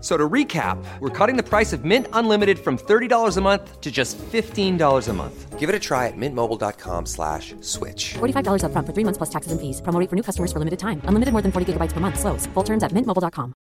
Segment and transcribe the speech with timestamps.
[0.00, 3.80] F- So to recap, we're cutting the price of Mint Unlimited from $30 a month
[3.82, 5.58] to just $15 a month.
[5.58, 8.14] Give it a try at mintmobile.com slash switch.
[8.18, 9.82] $45 upfront for three months plus taxes and fees.
[9.82, 11.02] Promo for new customers for limited time.
[11.04, 12.18] Unlimited more than 40 gigabytes per month.
[12.18, 12.46] Slows.
[12.54, 13.52] Full terms at mintmobile.com.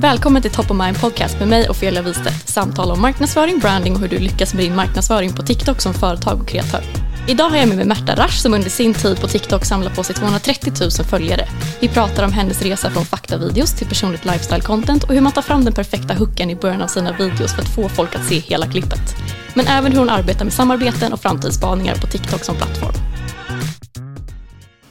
[0.00, 2.48] Välkommen till Top of Mind Podcast med mig Ofelia Wistedt.
[2.48, 6.40] Samtal om marknadsföring, branding och hur du lyckas med din marknadsföring på TikTok som företag
[6.40, 7.09] och kreatör.
[7.30, 10.04] Idag har jag med mig Märta Rasch som under sin tid på TikTok samlar på
[10.04, 11.48] sig 230 000 följare.
[11.80, 15.64] Vi pratar om hennes resa från faktavideos till personligt lifestyle-content och hur man tar fram
[15.64, 18.66] den perfekta hooken i början av sina videos för att få folk att se hela
[18.66, 19.16] klippet.
[19.54, 22.94] Men även hur hon arbetar med samarbeten och framtidsspaningar på TikTok som plattform.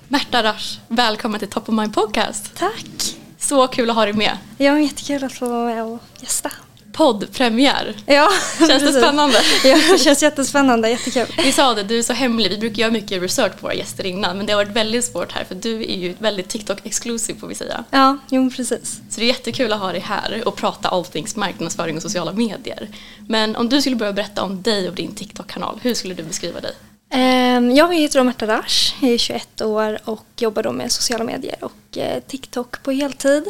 [0.07, 2.51] Märta Rasch, välkommen till Top of Mind Podcast.
[2.57, 3.15] Tack!
[3.37, 4.37] Så kul att ha dig med.
[4.57, 6.51] Ja, jättekul att få vara med och gästa.
[6.99, 7.95] Poddpremiär.
[8.05, 8.29] Ja,
[8.67, 9.37] Känns det spännande?
[9.63, 11.35] Ja, det känns jättespännande, jättekul.
[11.43, 12.49] Vi sa det, du är så hemlig.
[12.49, 15.31] Vi brukar göra mycket research på våra gäster innan men det har varit väldigt svårt
[15.31, 17.83] här för du är ju väldigt TikTok-exclusive får vi säga.
[17.91, 19.01] Ja, jo precis.
[19.09, 22.33] Så det är jättekul att ha dig här och prata all things marknadsföring och sociala
[22.33, 22.87] medier.
[23.27, 26.59] Men om du skulle börja berätta om dig och din TikTok-kanal, hur skulle du beskriva
[26.59, 26.73] dig?
[27.11, 31.55] Ehm, Jag heter Märta Rasch, jag är 21 år och jobbar då med sociala medier
[31.61, 33.43] och eh, TikTok på heltid.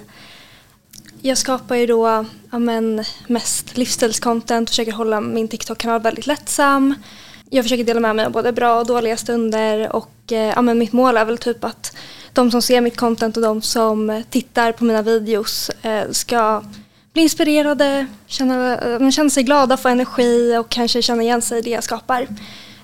[1.22, 6.96] Jag skapar ju då ja, men, mest livsstilscontent, försöker hålla min TikTok-kanal väldigt lättsam.
[7.50, 10.78] Jag försöker dela med mig av både bra och dåliga stunder och eh, ja, men
[10.80, 11.96] mitt mål är väl typ att
[12.34, 16.64] de som ser mitt content och de som tittar på mina videos eh, ska
[17.14, 21.62] bli inspirerade, känna, eh, känna sig glada, få energi och kanske känna igen sig i
[21.62, 22.28] det jag skapar.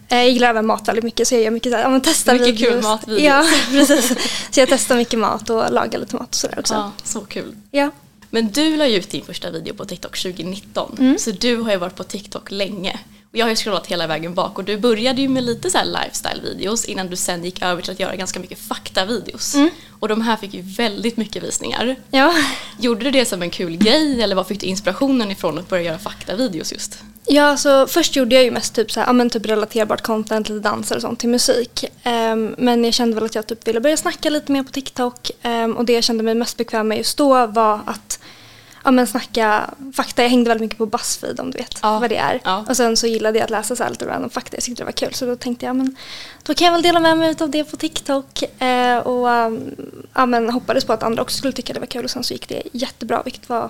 [0.07, 2.68] Jag gillar även mat väldigt mycket så jag gör mycket ja, men testa Mycket kul
[2.68, 2.84] videos.
[2.84, 3.22] matvideos.
[3.24, 4.07] Ja, precis.
[4.51, 6.74] Så jag testar mycket mat och lagar lite mat och sådär också.
[6.74, 7.56] Ja, så kul.
[7.72, 7.91] Ja.
[8.35, 11.18] Men du la ju ut din första video på TikTok 2019 Mm.
[11.19, 13.00] så du har ju varit på TikTok länge.
[13.31, 15.78] Och jag har ju scrollat hela vägen bak och du började ju med lite så
[15.78, 19.56] lifestyle-videos innan du sen gick över till att göra ganska mycket fakta-videos.
[19.56, 19.69] Mm.
[20.00, 21.95] Och de här fick ju väldigt mycket visningar.
[22.12, 22.34] Ja.
[22.79, 25.84] Gjorde du det som en kul grej eller var fick du inspirationen ifrån att börja
[25.84, 27.00] göra faktavideos just?
[27.28, 30.69] Ja, så först gjorde jag ju mest typ, så här, men typ relaterbart content, lite
[30.69, 31.85] danser och sånt till musik.
[32.03, 35.31] Ehm, men jag kände väl att jag typ ville börja snacka lite mer på TikTok.
[35.41, 38.14] Ehm, och det jag kände mig mest bekväm med just då var att
[38.85, 40.22] ja, men snacka fakta.
[40.22, 42.00] Jag hängde väldigt mycket på Buzzfeed om du vet Ja.
[42.00, 42.41] vad det är.
[42.44, 42.66] Ja.
[42.69, 44.57] Och sen så gillade jag att läsa så här lite random fakta.
[44.57, 45.13] Jag tyckte det var kul.
[45.13, 45.96] Så då tänkte jag, men
[46.44, 48.62] då kan jag väl dela med mig av det på TikTok.
[48.62, 49.75] Eh, och um,
[50.13, 52.03] ja, men hoppades på att andra också skulle tycka det var kul.
[52.03, 53.69] Och sen så gick det jättebra, vilket var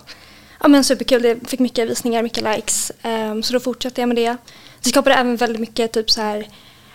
[0.62, 1.22] ja, men superkul.
[1.22, 2.92] Det fick mycket visningar, mycket likes.
[3.02, 4.38] Ehm, så då fortsatte jag med det.
[4.82, 6.48] Det skapade även väldigt mycket typ så här,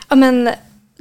[0.09, 0.51] ja men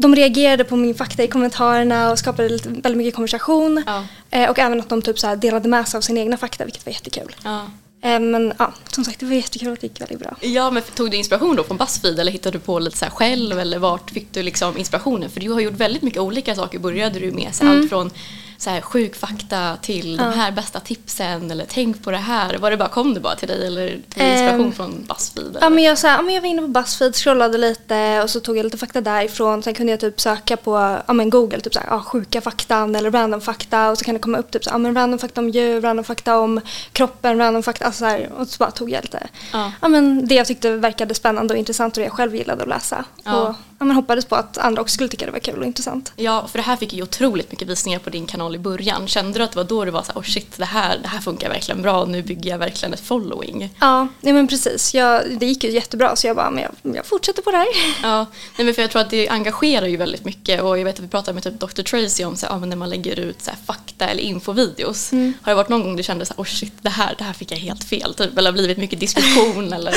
[0.01, 3.83] de reagerade på min fakta i kommentarerna och skapade lite, väldigt mycket konversation.
[3.87, 4.03] Ja.
[4.31, 6.85] Eh, och även att de typ så delade med sig av sina egna fakta, vilket
[6.85, 7.35] var jättekul.
[7.43, 7.61] Ja.
[8.01, 10.35] Eh, men ja, som sagt, det var jättekul att det gick väldigt bra.
[10.41, 13.59] Ja, men tog du inspiration då från Buzzfeed eller hittade du på lite så själv
[13.59, 15.29] eller vart fick du liksom inspirationen?
[15.29, 16.79] För du har gjort väldigt mycket olika saker.
[16.79, 17.79] Började du med så Mm.
[17.79, 18.11] allt från
[18.59, 22.57] så här, sjuk fakta till de här bästa tipsen eller tänk på det här?
[22.57, 25.57] Var det bara, kom det bara till dig eller tog du inspiration Ehm, från Buzzfeed?
[25.61, 28.29] Ja men, jag, så här, ja, men jag var inne på Buzzfeed, scrollade lite och
[28.29, 29.63] så tog jag lite fakta därifrån.
[29.63, 32.95] Sen kunde jag typ söka på ja, men Google, typ så här, ja, sjuka faktan
[32.95, 33.89] eller random fakta.
[33.89, 35.81] Och så kan det komma upp typ så här, ja, men random fakta om djur,
[35.81, 37.85] random fakta om kroppen, random fakta.
[37.85, 39.27] Alltså, så här, och så bara tog jag lite.
[39.53, 39.71] Ja.
[39.81, 39.87] Ja.
[39.87, 43.05] men, det jag tyckte verkade spännande och intressant och det jag själv gillade att läsa.
[43.23, 43.35] Ja.
[43.35, 43.55] Och
[43.85, 46.13] men, hoppades på att andra också skulle tycka det var kul och intressant.
[46.15, 49.07] Ja, för det här fick ju otroligt mycket visningar på din kanal i början.
[49.07, 51.07] Kände du att det var då du var så här, oh shit, det här, det
[51.07, 53.69] här funkar verkligen bra och nu bygger jag verkligen ett following?
[53.79, 54.93] Ja, nej, men precis.
[54.93, 57.67] Jag, det gick ju jättebra så jag bara, men jag, jag fortsätter på det här.
[58.03, 58.25] Ja,
[58.57, 61.03] nej men för jag tror att det engagerar ju väldigt mycket och jag vet att
[61.03, 61.81] vi pratade med typ Dr.
[61.81, 65.11] Tracy om så här, ja, men när man lägger ut så här, fakta eller infovideos.
[65.11, 65.33] Mm.
[65.41, 67.33] Har det varit någon gång du kände så här, oh shit, det här, det här
[67.33, 69.93] fick jag helt fel typ, eller har blivit mycket diskussion eller?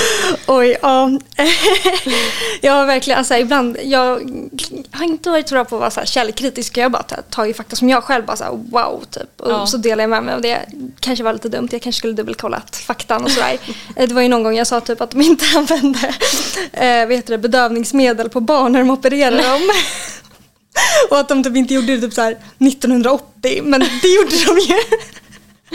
[0.47, 1.11] Oj, ja.
[2.61, 4.21] jag har verkligen, alltså ibland, jag
[4.91, 6.77] har inte varit så bra på att vara så här källkritisk.
[6.77, 9.41] Jag har bara tagit fakta som jag själv bara så här, wow, typ.
[9.41, 9.67] Och Ja.
[9.67, 10.59] så delar jag med mig av det.
[11.01, 13.59] Kanske var lite dumt, jag kanske skulle dubbelkollat faktan och sådär.
[13.97, 16.15] Eh, det var ju någon gång jag sa typ att de inte använde
[16.73, 19.71] eh, vad heter det, bedövningsmedel på barn när de opererade dem.
[21.11, 24.59] och att de typ inte gjorde det typ så här 1980, men det gjorde de
[24.59, 24.79] ju.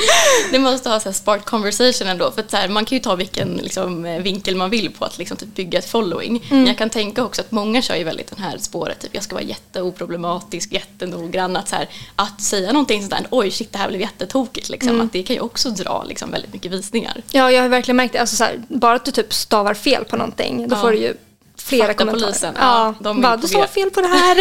[0.51, 3.15] Det måste ha så här spark conversation ändå för så här, man kan ju ta
[3.15, 6.29] vilken liksom, eh, vinkel man vill på att liksom, typ, bygga ett following.
[6.37, 6.43] Mm.
[6.57, 9.23] Men jag kan tänka också att många kör ju väldigt den här spåret, typ jag
[9.23, 11.55] ska vara jätteoproblematisk, jättenoggrann.
[11.57, 15.05] Att, så här, att säga någonting sådär, oj shit det här blev jättetokigt, liksom, Mm.
[15.05, 17.21] att det kan ju också dra liksom, väldigt mycket visningar.
[17.31, 18.19] Ja, jag har verkligen märkt det.
[18.19, 20.81] Alltså, så här, bara att du typ stavar fel på någonting, då Ja.
[20.81, 21.13] får du ju
[21.67, 22.55] flera Faktapolisen, kommentarer.
[22.59, 23.67] ja, de är bara, du G.
[23.67, 24.37] fel på det här.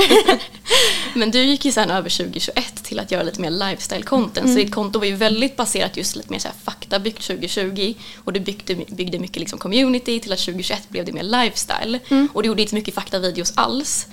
[1.19, 4.49] Men du gick ju sen över 2021 till att göra lite mer lifestyle content.
[4.49, 7.94] Så ditt konto var ju väldigt baserat just lite mer så här faktabyggt 2020.
[8.25, 12.00] Och du byggde, byggde mycket liksom community till att 2021 blev det mer lifestyle.
[12.32, 14.06] Och du gjorde inte mycket faktavideos alls.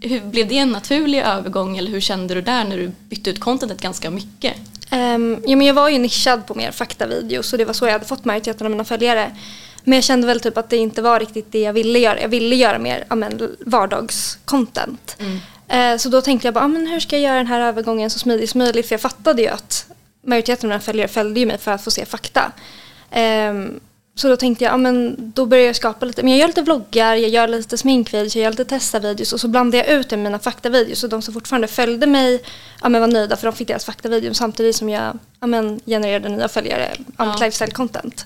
[0.00, 3.40] Hur, blev det en naturlig övergång eller hur kände du där när du bytte ut
[3.40, 4.54] contentet ganska mycket?
[4.92, 7.92] Um, ja, men jag var ju nischad på mer faktavideos och det var så jag
[7.92, 9.36] hade fått majoriteten av mina följare.
[9.84, 12.20] Men jag kände väl typ att det inte var riktigt det jag ville göra.
[12.20, 15.16] Jag ville göra mer ja, men, vardagscontent.
[15.68, 18.10] Eh, så då tänkte jag bara, ah, men hur ska jag göra den här övergången
[18.10, 18.88] så smidig som möjligt?
[18.88, 19.86] För jag fattade ju att
[20.26, 22.52] majoriteten av mina följare följde ju mig för att få se fakta.
[23.10, 23.80] Ehm,
[24.14, 26.62] så då tänkte jag, ja, men då börjar jag skapa lite, men jag gör lite
[26.62, 30.16] vloggar, jag gör lite sminkvideos, jag gör lite testavideos och så blandar jag ut det
[30.16, 31.04] med mina faktavideos.
[31.04, 32.42] Och de som fortfarande följde mig
[32.82, 36.28] ja, men var nöjda för de fick deras faktavideos samtidigt som jag ja, men genererade
[36.28, 37.24] nya följare Ja.
[37.24, 38.24] mitt lifestyle-content.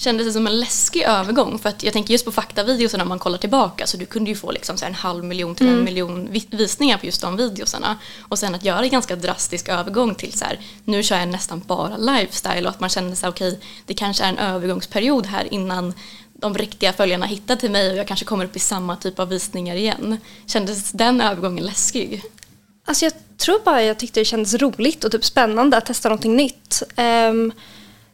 [0.00, 1.58] Kändes det som en läskig övergång?
[1.58, 4.36] För att jag tänker just på faktavideos när man kollar tillbaka så du kunde ju
[4.36, 7.36] få liksom så här en halv miljon till en miljon vi- visningar på just de
[7.36, 7.98] videosarna.
[8.28, 11.62] Och sen att göra en ganska drastisk övergång till så här, nu kör jag nästan
[11.66, 15.94] bara lifestyle och att man kände sig okej, det kanske är en övergångsperiod här innan
[16.32, 19.28] de riktiga följarna hittar till mig och jag kanske kommer upp i samma typ av
[19.28, 20.16] visningar igen.
[20.46, 22.22] Kändes den övergången läskig?
[22.84, 26.36] Alltså jag tror bara jag tyckte det kändes roligt och typ spännande att testa någonting
[26.36, 26.82] nytt.
[26.96, 27.52] Ehm,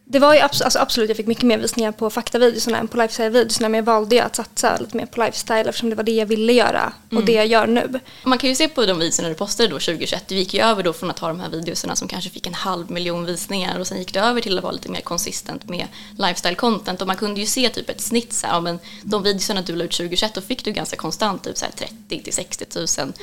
[0.08, 2.96] det var ju abs- alltså absolut, jag fick mycket mer visningar på faktavideorna än på
[2.96, 6.12] lifestyle-videorna men jag valde ju att satsa lite mer på lifestyle eftersom det var det
[6.12, 8.00] jag ville göra och det jag gör nu.
[8.24, 10.82] Man kan ju se på de videorna du postade då 2021, du gick ju över
[10.82, 13.86] då från att ha de här videorna som kanske fick en halv miljon visningar och
[13.86, 15.86] sen gick du över till att vara lite mer konsistent med
[16.18, 19.22] lifestyle content och man kunde ju se typ ett snitt så här, ja, men de
[19.22, 22.32] videorna du la ut 2021 då fick du ganska konstant typ så här 30 till
[22.32, 22.64] 60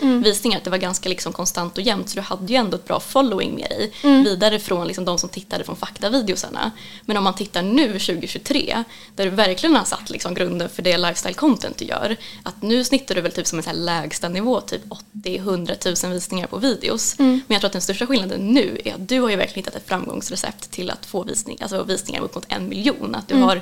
[0.01, 2.75] 000 visningar, att det var ganska liksom konstant och jämnt så du hade ju ändå
[2.77, 3.91] ett bra following med dig
[4.23, 6.71] vidare från liksom de som tittade från faktavideosarna.
[7.05, 8.83] Men om man tittar nu 2023
[9.15, 12.83] där du verkligen har satt liksom grunden för det lifestyle content du gör att nu
[12.83, 14.81] snittar du väl typ som en så här lägsta nivå typ
[15.13, 17.15] 80-100 000 visningar på videos.
[17.19, 19.75] Men jag tror att den största skillnaden nu är att du har ju verkligen hittat
[19.75, 23.15] ett framgångsrecept till att få visning, alltså visningar upp mot en miljon.
[23.15, 23.55] Att du har,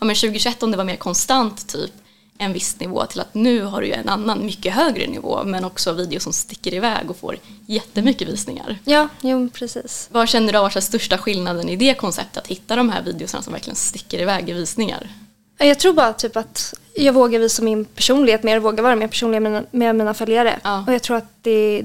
[0.00, 1.92] ja men 2021 om det var mer konstant typ
[2.38, 5.92] en viss nivå till att nu har du en annan mycket högre nivå men också
[5.92, 7.36] videos som sticker iväg och får
[7.66, 8.78] jättemycket visningar.
[8.84, 10.08] Ja, jo precis.
[10.12, 13.42] Vad känner du har varit största skillnaden i det konceptet att hitta de här videorna
[13.42, 15.08] som verkligen sticker iväg i visningar?
[15.58, 19.42] Jag tror bara typ att jag vågar visa min personlighet mer, vågar vara mer personlig
[19.42, 20.60] med, mina- med mina följare.
[20.64, 20.84] Ja.
[20.86, 21.84] Och jag tror att det är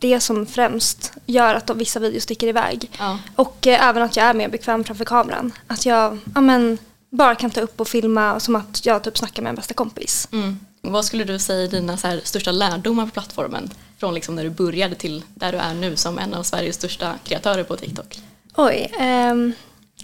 [0.00, 2.90] det som främst gör att vissa videos sticker iväg.
[2.98, 3.18] Ja.
[3.36, 5.52] Och eh, även att jag är mer bekväm framför kameran.
[5.66, 6.78] Att jag ja, men,
[7.10, 10.28] bara kan ta upp och filma som att jag typ snackar med en bästa kompis.
[10.32, 10.58] Mm.
[10.80, 13.70] Vad skulle du säga är dina så här största lärdomar på plattformen?
[13.98, 17.14] Från liksom när du började till där du är nu som en av Sveriges största
[17.24, 18.20] kreatörer på TikTok.
[18.56, 19.52] Oj, ehm,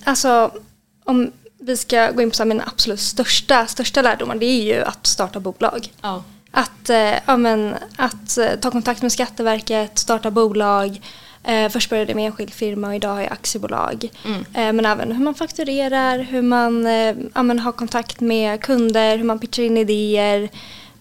[0.04, 0.50] alltså
[1.04, 4.62] om vi ska gå in på så här, mina absolut största, största lärdomar det är
[4.62, 5.92] ju att starta bolag.
[6.00, 6.24] Ja.
[6.50, 11.00] Att, eh, ja, men, att eh, ta kontakt med Skatteverket, starta bolag.
[11.44, 14.10] Eh, först började jag med enskild firma och idag har jag aktiebolag.
[14.24, 19.24] Eh, men även hur man fakturerar, hur man eh, ja, har kontakt med kunder, hur
[19.24, 20.48] man pitchar in idéer,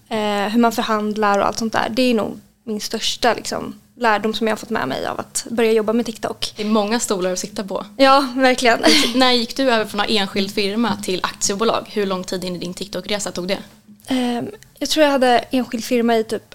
[0.08, 1.88] eh, hur man förhandlar och allt sånt där.
[1.90, 5.46] Det är nog min största liksom, lärdom som jag har fått med mig av att
[5.50, 6.52] börja jobba med TikTok.
[6.56, 7.86] Det är många stolar att sitta på.
[7.96, 8.78] Ja, verkligen.
[9.14, 11.90] När gick du över från att ha enskild firma till aktiebolag?
[11.92, 13.58] Hur lång tid in i din TikTok-resa tog det?
[14.06, 14.46] Ehm,
[14.78, 16.54] jag tror jag hade enskild firma i typ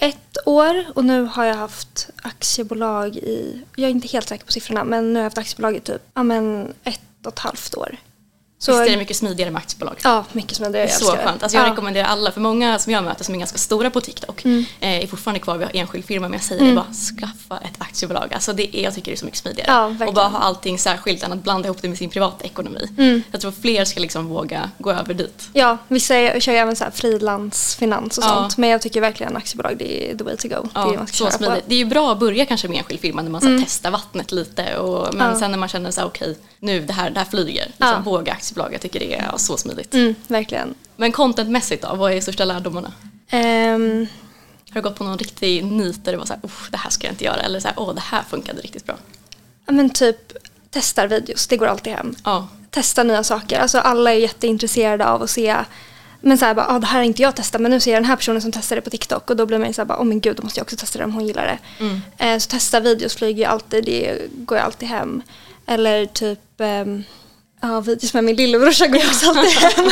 [0.00, 4.52] ett år och nu har jag haft aktiebolag i, jag är inte helt säker på
[4.52, 7.74] siffrorna, men nu har jag haft aktiebolag i typ ja, men ett och ett halvt
[7.74, 7.96] år.
[8.58, 10.00] Så, Visst är det mycket smidigare med aktiebolag?
[10.02, 10.88] Ja, mycket smidigare.
[10.88, 11.42] Så skönt.
[11.42, 11.72] Alltså jag ja.
[11.72, 14.64] rekommenderar alla, för många som jag möter som är ganska stora på TikTok mm.
[14.80, 16.74] eh, är fortfarande kvar vid enskild firma men jag säger mm.
[16.74, 18.34] det bara skaffa ett aktiebolag.
[18.34, 19.94] Alltså det är, jag tycker det är så mycket smidigare.
[19.98, 22.88] Ja, och bara ha allting särskilt än att blanda ihop det med sin privata ekonomi.
[22.98, 23.22] Mm.
[23.30, 25.48] Jag tror fler ska liksom våga gå över dit.
[25.52, 28.28] Ja, vissa kör ju även frilansfinans och ja.
[28.28, 30.68] sånt men jag tycker verkligen aktiebolag det är the way to go.
[30.74, 31.64] Ja, det, är så smidigt.
[31.66, 33.64] det är ju bra att börja kanske med enskild firma när man mm.
[33.64, 36.92] testar vattnet lite och, men sen när man känner så här okej okay, nu det
[36.92, 37.66] här, det här flyger.
[37.66, 39.94] Liksom, Våga aktiebolag, jag tycker det är Ja, så smidigt.
[39.94, 40.74] Mm, verkligen.
[40.96, 42.92] Men contentmässigt då, vad är största lärdomarna?
[43.32, 44.06] Um,
[44.70, 47.06] har du gått på någon riktig nit där du var så här, det här ska
[47.06, 48.96] jag inte göra eller så här, åh det här funkade riktigt bra?
[49.66, 50.32] Ja men typ
[50.70, 52.14] testar videos, det går alltid hem.
[52.24, 52.48] Ja.
[52.70, 55.56] Testa nya saker, alltså alla är jätteintresserade av att se
[56.20, 58.02] men så här bara, ah, det här har inte jag testat men nu ser jag
[58.02, 59.86] den här personen som testar det på TikTok och då blir man ju så här
[59.86, 61.84] bara, oh men gud då måste jag också testa det om hon gillar det.
[61.84, 62.00] Mm.
[62.18, 65.22] Eh, så testa videos flyger ju alltid, det går ju alltid hem.
[65.66, 67.04] Eller typ um,
[67.66, 69.90] Ja, videos med min lillebrorsa går också alltid hem.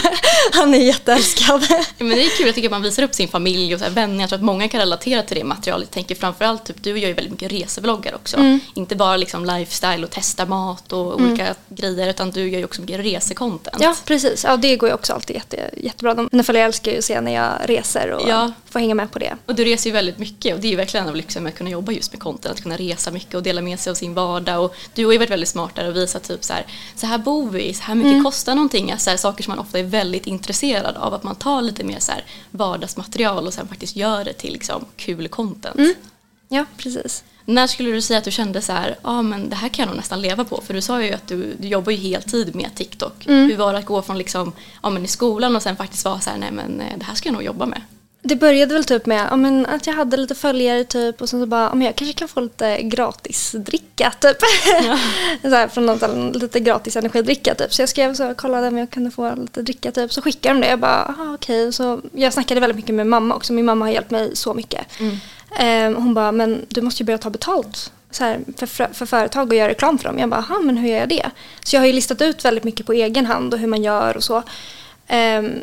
[0.53, 1.67] Han är jätteälskad.
[1.99, 3.93] Men det är kul, jag tycker att man visar upp sin familj och så här
[3.93, 4.21] vänner.
[4.21, 5.89] Jag tror att många kan relatera till det materialet.
[5.89, 8.37] Jag tänker framförallt, typ, du gör ju väldigt mycket resevloggar också.
[8.37, 8.61] Mm.
[8.75, 11.31] Inte bara liksom lifestyle och testa mat och mm.
[11.31, 13.77] olika grejer utan du gör ju också mycket resecontent.
[13.81, 14.45] Ja, precis.
[14.45, 16.29] Ja, det går ju också alltid jätte, jättebra.
[16.33, 18.53] Mina följare älskar ju att se när jag reser och ja.
[18.71, 19.37] får hänga med på det.
[19.47, 21.51] Och du reser ju väldigt mycket och det är ju verkligen en av lyxen med
[21.51, 22.55] att kunna jobba just med content.
[22.55, 24.65] Att kunna resa mycket och dela med sig av sin vardag.
[24.65, 26.67] Och du har ju varit väldigt smart där och visat typ så här,
[26.97, 28.25] så här bor vi, så här mycket mm.
[28.25, 28.93] kostar någonting.
[28.93, 31.15] Alltså här, saker som man ofta är väldigt intresserad av.
[31.15, 34.85] Att man tar lite mer så här, vardagsmaterial och sen faktiskt gör det till liksom,
[34.97, 35.77] kul content.
[35.77, 35.95] Mm.
[36.49, 37.25] Ja, precis.
[37.45, 39.83] När skulle du säga att du kände så här, ja ah, men det här kan
[39.83, 40.63] jag nog nästan leva på?
[40.67, 43.27] För du sa ju att du, du jobbar ju heltid med TikTok.
[43.27, 43.51] Mm.
[43.51, 44.53] Hur var det att gå från liksom,
[44.83, 47.15] ja, men i skolan och sen faktiskt vara så här, nej men eh, det här
[47.15, 47.81] ska jag nog jobba med?
[48.27, 51.47] Det började väl typ med men, att jag hade lite följare typ och sen så
[51.47, 54.37] bara, men jag kanske kan få lite gratis dricka typ.
[54.87, 54.99] Ja.
[55.43, 57.75] så här, från någon lite gratis energidricka typ.
[57.75, 60.13] Så jag skrev så kollade om jag kunde få lite dricka typ.
[60.13, 60.69] Så skickade de det.
[60.69, 61.69] Jag bara, okej.
[61.69, 61.97] Okay.
[62.13, 63.53] jag snackade väldigt mycket med mamma också.
[63.53, 64.87] Min mamma har hjälpt mig så mycket.
[65.01, 65.95] Mm.
[65.95, 69.49] Um, hon bara, men du måste ju börja ta betalt så här, för, för företag
[69.49, 70.19] och göra reklam för dem.
[70.19, 71.31] Jag bara, men hur gör jag det?
[71.65, 74.17] Så jag har ju listat ut väldigt mycket på egen hand och hur man gör
[74.17, 74.43] och så.
[75.09, 75.61] Um,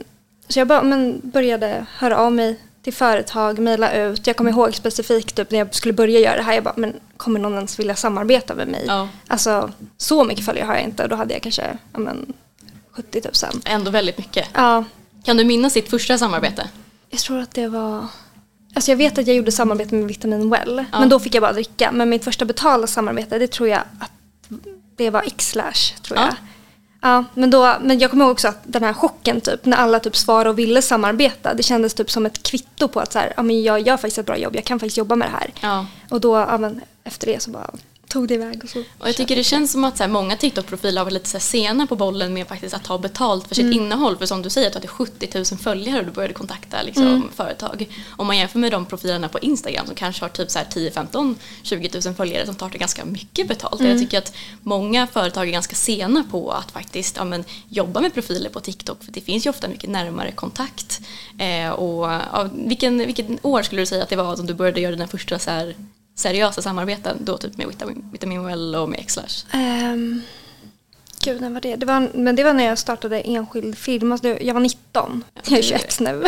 [0.51, 4.27] så jag bara, men började höra av mig till företag, mejla ut.
[4.27, 6.53] Jag kommer ihåg specifikt typ, när jag skulle börja göra det här.
[6.53, 8.84] Jag bara, men kommer någon ens vilja samarbeta med mig?
[8.88, 9.10] Ja.
[9.27, 12.34] Alltså så mycket följare har jag inte och då hade jag kanske ja, men,
[12.91, 13.22] 70
[13.53, 13.62] 000.
[13.65, 14.48] Ändå väldigt mycket.
[14.53, 14.84] Ja.
[15.24, 16.70] Kan du minnas ditt första samarbete?
[17.10, 18.08] Jag tror att det var
[18.74, 20.86] Alltså jag vet att jag gjorde samarbete med Vitamin Well.
[20.91, 21.00] Ja.
[21.00, 21.91] Men då fick jag bara dricka.
[21.91, 24.12] Men mitt första betalda samarbete det tror jag att
[24.96, 26.01] det var Xlash.
[26.01, 26.36] Tror jag.
[27.01, 30.00] Ja, men, då, men jag kommer ihåg också att den här chocken typ, när alla
[30.00, 31.53] typ svarade och ville samarbeta.
[31.53, 34.17] Det kändes typ som ett kvitto på att så här, ja, men jag gör faktiskt
[34.17, 35.53] ett bra jobb, jag kan faktiskt jobba med det här.
[35.62, 35.86] Ja.
[36.10, 37.70] Och då, ja, men, efter det så bara
[38.12, 38.63] tog det iväg.
[38.63, 41.13] Och, så och jag tycker det känns som att så här, många TikTok-profiler har varit
[41.13, 43.77] lite så här, sena på bollen med faktiskt att ta betalt för sitt mm.
[43.77, 44.18] innehåll.
[44.18, 47.08] För som du säger, att du hade 70 000 följare och du började kontakta liksom,
[47.08, 47.30] mm.
[47.36, 47.88] företag.
[48.18, 50.91] Om man jämför med de profilerna på Instagram som kanske har typ så här, 10,
[50.91, 53.80] 15, 20 000 följare som tar det ganska mycket betalt.
[53.80, 53.91] Mm.
[53.91, 58.13] Jag tycker att många företag är ganska sena på att faktiskt ja, men, jobba med
[58.13, 59.03] profiler på TikTok.
[59.03, 61.01] För det finns ju ofta mycket närmare kontakt.
[61.38, 64.82] Eh, och, ja, vilken, vilken år skulle du säga att det var som du började
[64.82, 65.75] göra dina första så här,
[66.15, 69.46] seriösa samarbeten då typ med Vitamin, Vitamin Well och med Xlash?
[69.53, 70.22] Um,
[71.24, 71.75] gud, när var det?
[71.75, 74.12] det var, men det var när jag startade enskild film.
[74.12, 75.24] Alltså, jag var 19.
[75.34, 76.24] Ja, jag är 21 nu.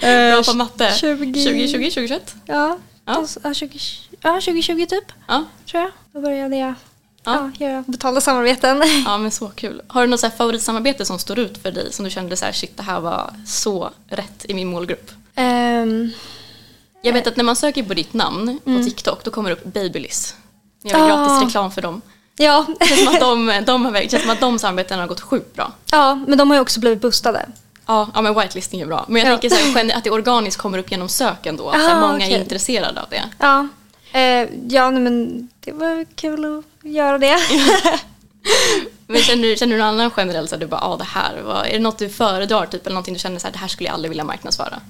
[0.32, 0.92] Bra på matte.
[0.94, 1.32] 20...
[1.32, 2.34] 2020, 2021?
[2.46, 3.12] Ja, ja.
[3.12, 3.78] Alltså, 20,
[4.20, 5.12] ja 2020 typ.
[5.28, 5.44] Ja.
[5.66, 5.90] Tror jag.
[6.12, 6.74] Då började jag ja.
[7.24, 8.82] Ja, göra betalda samarbeten.
[9.04, 9.82] Ja men så kul.
[9.86, 12.52] Har du något så favoritsamarbete som står ut för dig som du kände så här,
[12.52, 15.10] shit det här var så rätt i min målgrupp?
[15.36, 16.12] Um,
[17.04, 18.84] jag vet att när man söker på ditt namn på mm.
[18.84, 20.34] TikTok då kommer det upp Babyliss.
[20.82, 21.16] Jag gör ah.
[21.16, 22.02] gratis reklam för dem.
[22.36, 22.66] Ja.
[22.78, 25.54] Det känns som att de, de, har, känns som att de samarbetena har gått sjukt
[25.54, 25.72] bra.
[25.90, 27.46] Ja, men de har ju också blivit boostade.
[27.86, 29.04] Ja, ja men whitelisting är bra.
[29.08, 29.38] Men jag ja.
[29.38, 31.68] tänker så här, att det organiskt kommer upp genom söken då.
[31.68, 32.32] Att Aha, många okay.
[32.32, 33.22] är intresserade av det.
[33.38, 33.68] Ja,
[34.18, 37.38] eh, ja men det var kul att göra det.
[39.06, 41.42] men känner du, känner du någon annan generell så att du bara, ah, det här,
[41.44, 43.68] vad, är det något du föredrar typ, eller någonting du känner så här, det här
[43.68, 44.80] skulle jag aldrig vilja marknadsföra?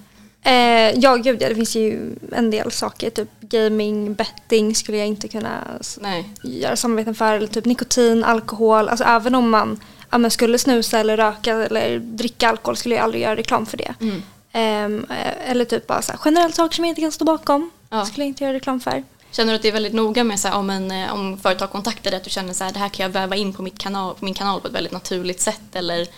[0.45, 1.49] Eh, ja, gud ja.
[1.49, 3.11] Det finns ju en del saker.
[3.11, 5.61] Typ gaming, betting skulle jag inte kunna
[6.01, 6.29] Nej.
[6.43, 7.35] göra samarbeten för.
[7.35, 8.89] Eller typ nikotin, alkohol.
[8.89, 13.05] Alltså även om man ja, men skulle snusa eller röka eller dricka alkohol skulle jag
[13.05, 13.95] aldrig göra reklam för det.
[14.01, 14.23] Mm.
[14.53, 17.71] Eh, eller typ bara så här, generellt saker som jag inte kan stå bakom.
[17.91, 18.05] Ja.
[18.05, 19.05] skulle jag inte göra reklam för.
[19.31, 21.71] Känner du att det är väldigt noga med så här, om, en, eh, om företag
[21.71, 23.79] kontaktar dig att du känner så här, det här kan jag väva in på, mitt
[23.79, 26.09] kanal, på min kanal på ett väldigt naturligt sätt eller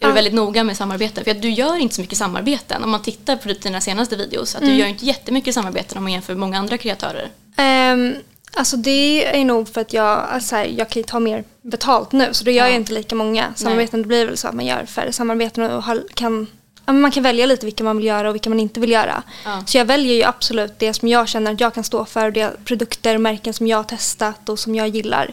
[0.00, 1.24] är du väldigt noga med samarbeten?
[1.24, 2.84] För att du gör inte så mycket samarbeten.
[2.84, 4.78] Om man tittar på dina senaste videos, att du Mm.
[4.78, 7.30] gör inte jättemycket samarbeten om man jämför med många andra kreatörer.
[7.56, 8.14] Ehm,
[8.54, 12.12] alltså det är nog för att jag, alltså här, jag kan ju ta mer betalt
[12.12, 12.68] nu så då gör Ja.
[12.70, 14.02] jag inte lika många samarbeten.
[14.02, 15.84] Det blir väl så att man gör färre samarbeten och
[16.14, 16.46] kan,
[16.86, 19.22] ja, man kan välja lite vilka man vill göra och vilka man inte vill göra.
[19.44, 19.62] Ja.
[19.66, 22.64] Så jag väljer ju absolut det som jag känner att jag kan stå för, det
[22.64, 25.32] produkter och märken som jag har testat och som jag gillar.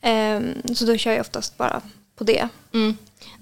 [0.00, 1.80] Ehm, så då kör jag oftast bara
[2.18, 2.48] på det.
[2.74, 2.96] Mm.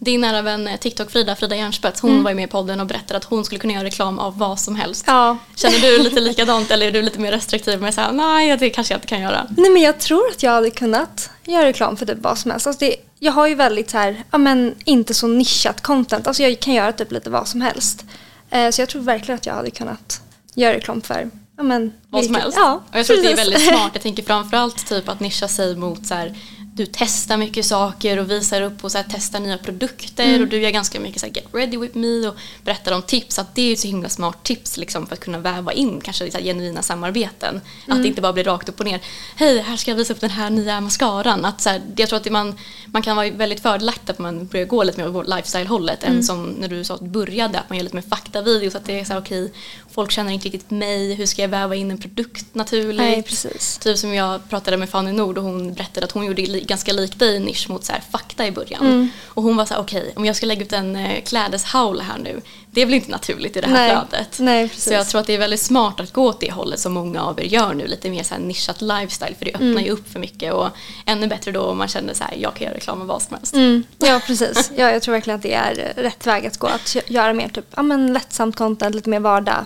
[0.05, 3.17] Din nära vän eh, TikTok-Frida, Frida Järnspets, hon var ju med i podden och berättade
[3.17, 5.09] att hon skulle kunna göra reklam av vad som helst.
[5.09, 5.19] Mm.
[5.19, 5.37] Ja.
[5.55, 8.95] Känner du lite likadant eller är du lite mer restriktiv med att nej det kanske
[8.95, 9.47] jag inte kan göra?
[9.57, 12.67] Nej men jag tror att jag hade kunnat göra reklam för typ vad som helst.
[12.67, 16.27] Alltså det, jag har ju väldigt så här, ja men inte så nischat content.
[16.27, 18.05] Alltså jag kan göra typ lite vad som helst.
[18.51, 20.21] Eh, så jag tror verkligen att jag hade kunnat
[20.55, 21.93] göra reklam för, ja men.
[22.11, 22.59] Vad som helst.
[22.61, 23.53] Ja, och jag tror att det är precis.
[23.53, 23.91] väldigt smart.
[23.93, 26.35] Jag tänker framförallt typ att nischa sig mot så här,
[26.75, 30.43] du testar mycket saker och visar upp och så här, testar nya produkter Mm.
[30.43, 33.39] och du gör ganska mycket så här, get ready with me och berättar om tips.
[33.39, 36.31] Att det är ju så himla smart tips liksom, för att kunna väva in kanske
[36.31, 37.57] så här, genuina samarbeten.
[37.83, 38.03] Att Mm.
[38.03, 39.01] det inte bara blir rakt upp och ner.
[39.37, 41.45] Hej, här ska jag visa upp den här nya mascaran.
[41.45, 42.55] Att, så här, jag tror att man,
[42.87, 46.17] man kan vara väldigt fördelaktig att man börjar gå lite mer åt lifestyle-hållet Mm.
[46.17, 48.75] än som när du sa att du började, att man gör lite mer faktavideos.
[48.75, 49.53] Att det är så här, okej,
[49.91, 52.97] folk känner inte riktigt mig, hur ska jag väva in en produkt naturligt?
[52.97, 53.79] Nej, precis.
[53.79, 56.93] Typ som jag pratade med Fanny Nord och hon berättade att hon gjorde li- ganska
[56.93, 58.87] lik dig nisch mot så här fakta i början.
[58.87, 59.09] Mm.
[59.27, 62.19] Och hon var så här, okej om jag ska lägga ut en eh, klädeshaul här
[62.19, 62.41] nu,
[62.71, 63.91] det blir inte naturligt i det här Nej.
[63.91, 64.39] flödet.
[64.39, 64.85] Nej, precis.
[64.85, 67.23] så jag tror att det är väldigt smart att gå åt det hållet som många
[67.23, 69.85] av er gör nu, lite mer så här nischat lifestyle för det öppnar Mm.
[69.85, 70.69] ju upp för mycket och
[71.07, 73.37] ännu bättre då om man känner så här, jag kan göra reklam med vad som
[73.37, 73.55] helst.
[73.55, 74.71] Mm, ja, precis.
[74.77, 76.67] Ja, jag tror verkligen att det är rätt väg att gå.
[76.67, 79.65] Att göra mer typ, ja, men lättsamt content, lite mer vardag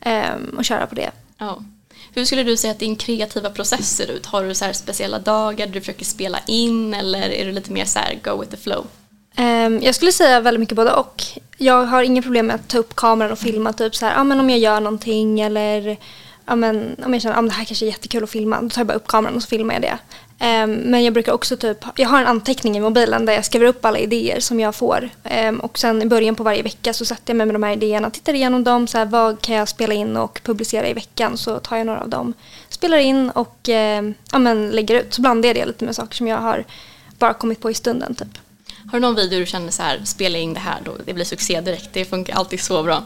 [0.00, 1.10] ehm, och köra på det.
[1.38, 1.58] Ja.
[2.16, 4.26] Hur skulle du säga att din kreativa process ser ut?
[4.26, 7.72] Har du så här speciella dagar där du försöker spela in eller är du lite
[7.72, 8.86] mer så här go with the flow?
[9.36, 11.22] Ehm, jag skulle säga väldigt mycket både och.
[11.58, 14.24] Jag har inga problem med att ta upp kameran och filma typ så här, ja
[14.24, 15.96] men om jag gör någonting eller
[16.46, 18.80] ja men om jag känner att det här kanske är jättekul att filma, då tar
[18.80, 19.98] jag bara upp kameran och så filmar jag det.
[20.38, 23.66] Ehm, men jag brukar också typ, jag har en anteckning i mobilen där jag skriver
[23.66, 25.10] upp alla idéer som jag får.
[25.24, 27.72] Ehm, och sen i början på varje vecka så sätter jag mig med de här
[27.72, 31.36] idéerna, tittar igenom dem, så här, vad kan jag spela in och publicera i veckan,
[31.36, 32.34] så tar jag några av dem,
[32.68, 35.14] spelar in och ehm, ja, men lägger ut.
[35.14, 36.64] Så blandar jag det lite med saker som jag har
[37.18, 38.38] bara kommit på i stunden typ.
[38.92, 41.24] Har du någon video du känner så här, spela in det här då, det blir
[41.24, 43.02] succé direkt, det funkar alltid så bra.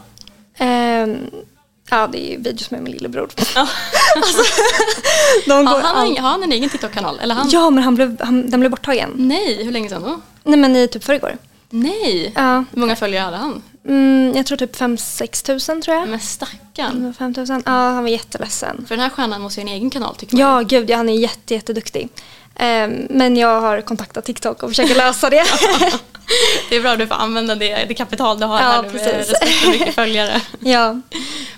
[1.91, 3.29] Ja, det är ju videos med min lillebror.
[3.55, 3.69] Ja.
[5.47, 6.19] De Har går han, all...
[6.19, 7.19] har han en egen TikTok-kanal?
[7.23, 7.49] Eller han?
[7.51, 9.11] Ja, men han blev, han, den blev borttagen.
[9.17, 10.21] Nej, hur länge sedan då?
[10.45, 11.39] Nej, men i typ förrgår.
[11.71, 12.33] Nej!
[12.35, 12.65] Ja.
[12.73, 13.63] Hur många följare hade han?
[13.89, 16.09] Mm, jag tror typ 5-6 tusen tror jag.
[16.09, 16.97] Men stackarn.
[16.97, 17.47] Mm, 5 000.
[17.49, 18.85] Ja, han var jätteledsen.
[18.89, 20.41] För den här stjärnan måste ju ha en egen kanal tycker man.
[20.47, 22.09] Ja, gud, ja, han är jätte, jätteduktig.
[22.57, 25.45] Ehm, men jag har kontaktat TikTok och försöker lösa det.
[26.69, 28.93] Det är bra du får använda det, det kapital du har Ja, här nu med
[29.05, 29.31] precis.
[29.31, 30.41] respekt och mycket följare.
[30.61, 31.01] ja.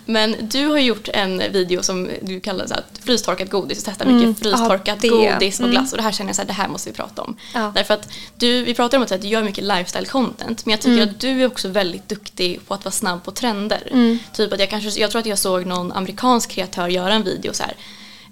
[0.05, 4.05] Men du har gjort en video som du kallar så här, frystorkat godis och testar
[4.07, 5.71] Mm, mycket frystorkat ja, godis och Mm.
[5.77, 7.37] glass och det här känner jag så här, det här måste vi prata om.
[7.55, 7.73] Ja.
[7.75, 10.81] Därför att du, vi pratar om att, att du gör mycket lifestyle content men jag
[10.81, 11.09] tycker Mm.
[11.09, 13.89] att du är också väldigt duktig på att vara snabb på trender.
[13.93, 14.19] Mm.
[14.33, 17.53] Typ att jag kanske, jag tror att jag såg någon amerikansk kreatör göra en video
[17.53, 17.73] så här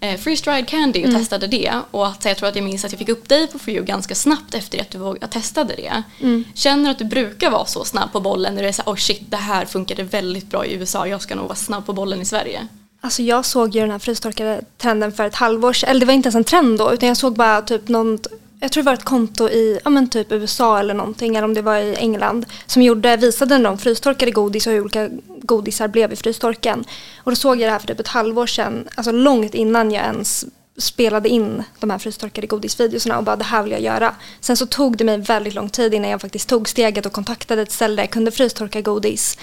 [0.01, 1.21] eh, freeze dried candy och Mm.
[1.21, 3.59] testade det och att jag tror att jag minns att jag fick upp dig på
[3.59, 6.03] For You ganska snabbt efter att du våg- testade det.
[6.21, 6.45] Mm.
[6.55, 8.93] Känner du att du brukar vara så snabb på bollen när det är så här,
[8.93, 11.93] oh shit det här funkade väldigt bra i USA, jag ska nog vara snabb på
[11.93, 12.67] bollen i Sverige?
[13.01, 15.91] Alltså jag såg ju den här frystorkade trenden för ett halvår sedan.
[15.91, 18.19] Eller det var inte ens en trend då, utan jag såg bara typ någon
[18.63, 21.55] jag tror det var ett konto i ja, men typ USA eller någonting, eller om
[21.55, 25.09] det var i England, som gjorde, visade de frystorkade godis och hur olika
[25.51, 26.85] godisar blev i frystorken.
[27.25, 30.05] Och då såg jag det här för typ ett halvår sedan, alltså långt innan jag
[30.05, 30.45] ens
[30.79, 34.15] spelade in de här frystorkade godisvideorna och bara det här vill jag göra.
[34.41, 37.63] Sen så tog det mig väldigt lång tid innan jag faktiskt tog steget och kontaktade
[37.63, 39.39] ett ställe där jag kunde frystorka godis.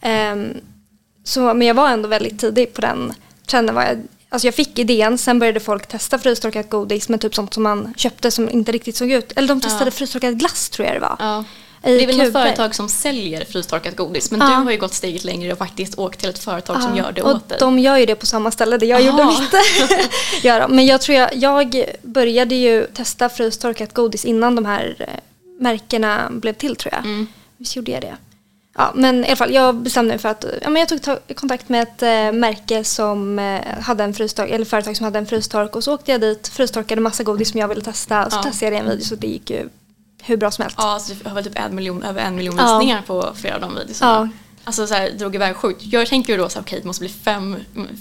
[0.00, 0.54] Ehm,
[1.24, 3.12] så, men jag var ändå väldigt tidig på den
[3.46, 3.74] trenden.
[3.74, 7.54] Var jag, alltså jag fick idén, sen började folk testa frystorkat godis med typ sånt
[7.54, 9.32] som man köpte som inte riktigt såg ut.
[9.36, 9.90] Eller de testade Ja.
[9.90, 11.16] frystorkad glass tror jag det var.
[11.18, 11.44] Ja.
[11.82, 14.46] Det är väl något företag som säljer frystorkat godis men Ja.
[14.46, 17.12] du har ju gått steget längre och faktiskt åkt till ett företag som Ja, gör
[17.12, 17.58] det och åt dig.
[17.60, 19.10] de gör ju det på samma ställe där jag Aha.
[19.10, 20.44] gjorde mitt.
[20.44, 20.68] Göra.
[20.68, 25.06] Men jag tror jag, jag började ju testa frystorkat godis innan de här eh,
[25.60, 27.04] märkena blev till tror jag.
[27.04, 27.26] Mm.
[27.56, 28.16] Visst gjorde jag det?
[28.76, 31.18] Ja, men i alla fall, jag bestämde mig för att ja, men jag tog ta-
[31.34, 35.26] kontakt med ett eh, märke som eh, hade en frystork, eller företag som hade en
[35.26, 38.38] frystork och så åkte jag dit, frystorkade massa godis som jag ville testa och så
[38.38, 38.42] Ja.
[38.42, 39.68] testade jag det i en video så det gick ju
[40.22, 40.76] hur bra som helst.
[40.80, 42.78] Ja, så du har väl typ en miljon, över en miljon Ja.
[42.78, 44.30] visningar på flera av de videorna.
[44.64, 45.82] Alltså så här, drog iväg sjukt.
[45.82, 47.56] Jag tänker ju då så här, okej okay, det måste bli fem,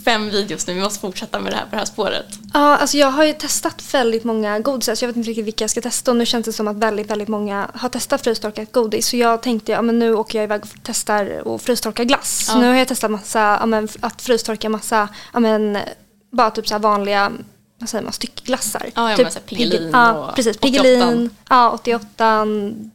[0.05, 2.25] fem videos nu, vi måste fortsätta med det här på det här spåret.
[2.53, 5.63] Ja, alltså jag har ju testat väldigt många godisar så jag vet inte riktigt vilka
[5.63, 8.71] jag ska testa och nu känns det som att väldigt, väldigt många har testat frystorkat
[8.71, 9.07] godis.
[9.07, 12.45] Så jag tänkte, ja men nu åker jag iväg och testar och frystorka glass.
[12.47, 12.53] Ja.
[12.53, 15.77] Så nu har jag testat massa, ja, men, att frystorka massa, ja men
[16.31, 17.31] bara typ så vanliga
[17.79, 18.89] vad säger man, styckglassar.
[18.95, 22.45] Ja, typ Piggelin ja, precis, Piggelin, ja, 88,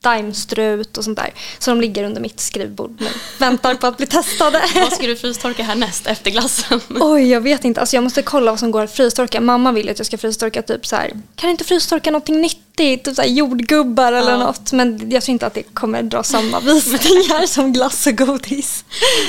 [0.01, 1.35] Daimstrut och sånt där.
[1.59, 3.07] Så de ligger under mitt skrivbord nu.
[3.39, 4.63] Väntar på att bli testade.
[4.75, 6.81] vad ska du frystorka härnäst efter glassen?
[7.01, 7.81] Oj, jag vet inte.
[7.81, 9.41] Alltså jag måste kolla vad som går att frystorka.
[9.41, 11.09] Mamma vill att jag ska frystorka typ så här.
[11.11, 12.64] Kan du inte frystorka någonting nytt?
[12.77, 14.39] Typ så jordgubbar eller ja.
[14.39, 14.73] något.
[14.73, 18.85] Men jag tror inte att det kommer dra samma visningar som glass och godis.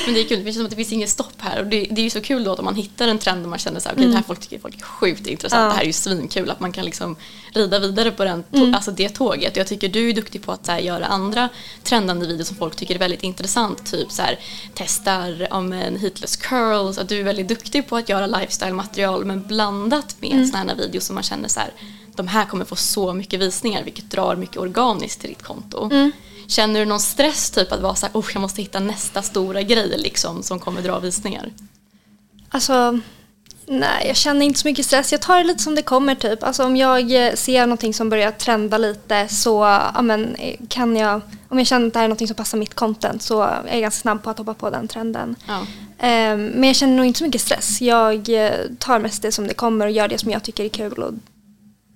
[0.05, 1.59] Men det är kul, det känns som att det finns inget stopp här.
[1.59, 3.49] Och det, det är ju så kul då att om man hittar en trend och
[3.49, 4.09] man känner så här, mm.
[4.09, 5.61] det här folk tycker folk är sjukt intressant.
[5.61, 5.67] Ja.
[5.67, 7.15] Det här är ju svinkul att man kan liksom
[7.53, 8.75] rida vidare på den, mm.
[8.75, 9.55] alltså det tåget.
[9.55, 11.49] Jag tycker du är duktig på att här, göra andra
[11.83, 13.91] trendande videos som folk tycker är väldigt intressant.
[13.91, 14.39] Typ så här,
[14.73, 16.97] testar om en heatless curls.
[16.97, 20.47] Att du är väldigt duktig på att göra lifestyle-material men blandat med mm.
[20.47, 21.71] sådana här videos som man känner så här
[22.17, 25.89] de här kommer få så mycket visningar vilket drar mycket organiskt till ditt konto.
[25.91, 26.11] Mm.
[26.47, 29.61] Känner du någon stress typ att vara så här, oh, jag måste hitta nästa stora
[29.61, 31.51] grej liksom som kommer dra visningar?
[32.49, 32.99] Alltså,
[33.65, 35.11] nej jag känner inte så mycket stress.
[35.11, 36.43] Jag tar det lite som det kommer typ.
[36.43, 39.63] Alltså om jag eh, ser någonting som börjar trenda lite så
[39.95, 42.57] ja, men, eh, kan jag, om jag känner att det här är någonting som passar
[42.57, 45.35] mitt content så är jag ganska snabb på att hoppa på den trenden.
[45.47, 45.59] Ja.
[45.99, 47.81] Um, men jag känner nog inte så mycket stress.
[47.81, 50.69] Jag eh, tar mest det som det kommer och gör det som jag tycker är
[50.69, 51.13] kul och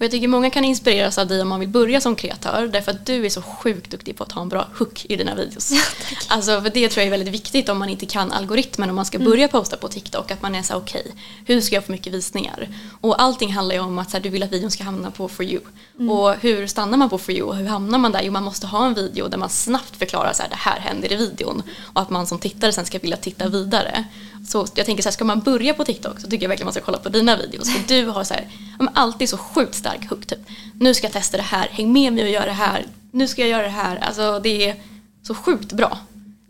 [0.00, 2.90] Och jag tycker många kan inspireras av dig om man vill börja som kreatör därför
[2.90, 5.70] att du är så sjukt duktig på att ha en bra hook i dina videos.
[5.70, 5.80] Ja,
[6.28, 9.04] alltså för det tror jag är väldigt viktigt om man inte kan algoritmen om man
[9.04, 9.30] ska mm.
[9.30, 11.12] börja posta på TikTok att man är så okej, okay,
[11.46, 12.68] hur ska jag få mycket visningar?
[13.00, 15.28] Och allting handlar ju om att så här, du vill att videon ska hamna på
[15.28, 15.60] for you.
[15.98, 16.10] Mm.
[16.10, 18.22] Och hur stannar man på for you och hur hamnar man där?
[18.22, 21.12] Jo man måste ha en video där man snabbt förklarar så här, det här händer
[21.12, 24.04] i videon och att man som tittare sen ska vilja titta vidare.
[24.48, 26.72] Så jag tänker så här, ska man börja på TikTok så tycker jag verkligen man
[26.72, 27.70] ska kolla på dina videos.
[27.70, 28.48] För du har så här,
[28.94, 30.38] alltid så sjukt stark hook typ.
[30.74, 32.86] Nu ska jag testa det här, häng med mig och gör det här.
[33.12, 33.96] Nu ska jag göra det här.
[33.96, 34.76] Alltså det är
[35.22, 35.98] så sjukt bra.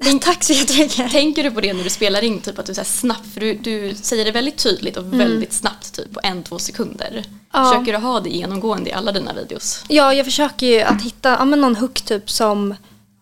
[0.03, 1.11] Tänk, Tack så jättemycket.
[1.11, 3.55] Tänker du på det när du spelar in, typ att du är snabbt, för du,
[3.55, 5.19] du säger det väldigt tydligt och mm.
[5.19, 7.25] väldigt snabbt typ på en, två sekunder.
[7.53, 7.65] Ja.
[7.65, 9.85] Försöker du ha det genomgående i alla dina videos?
[9.89, 12.75] Ja, jag försöker ju att hitta ja, någon hook typ som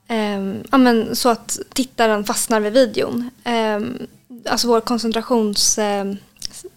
[0.08, 3.30] eh, ja, men, så att tittaren fastnar vid videon.
[3.44, 3.80] Eh,
[4.46, 5.78] alltså vår koncentrations...
[5.78, 6.04] Eh,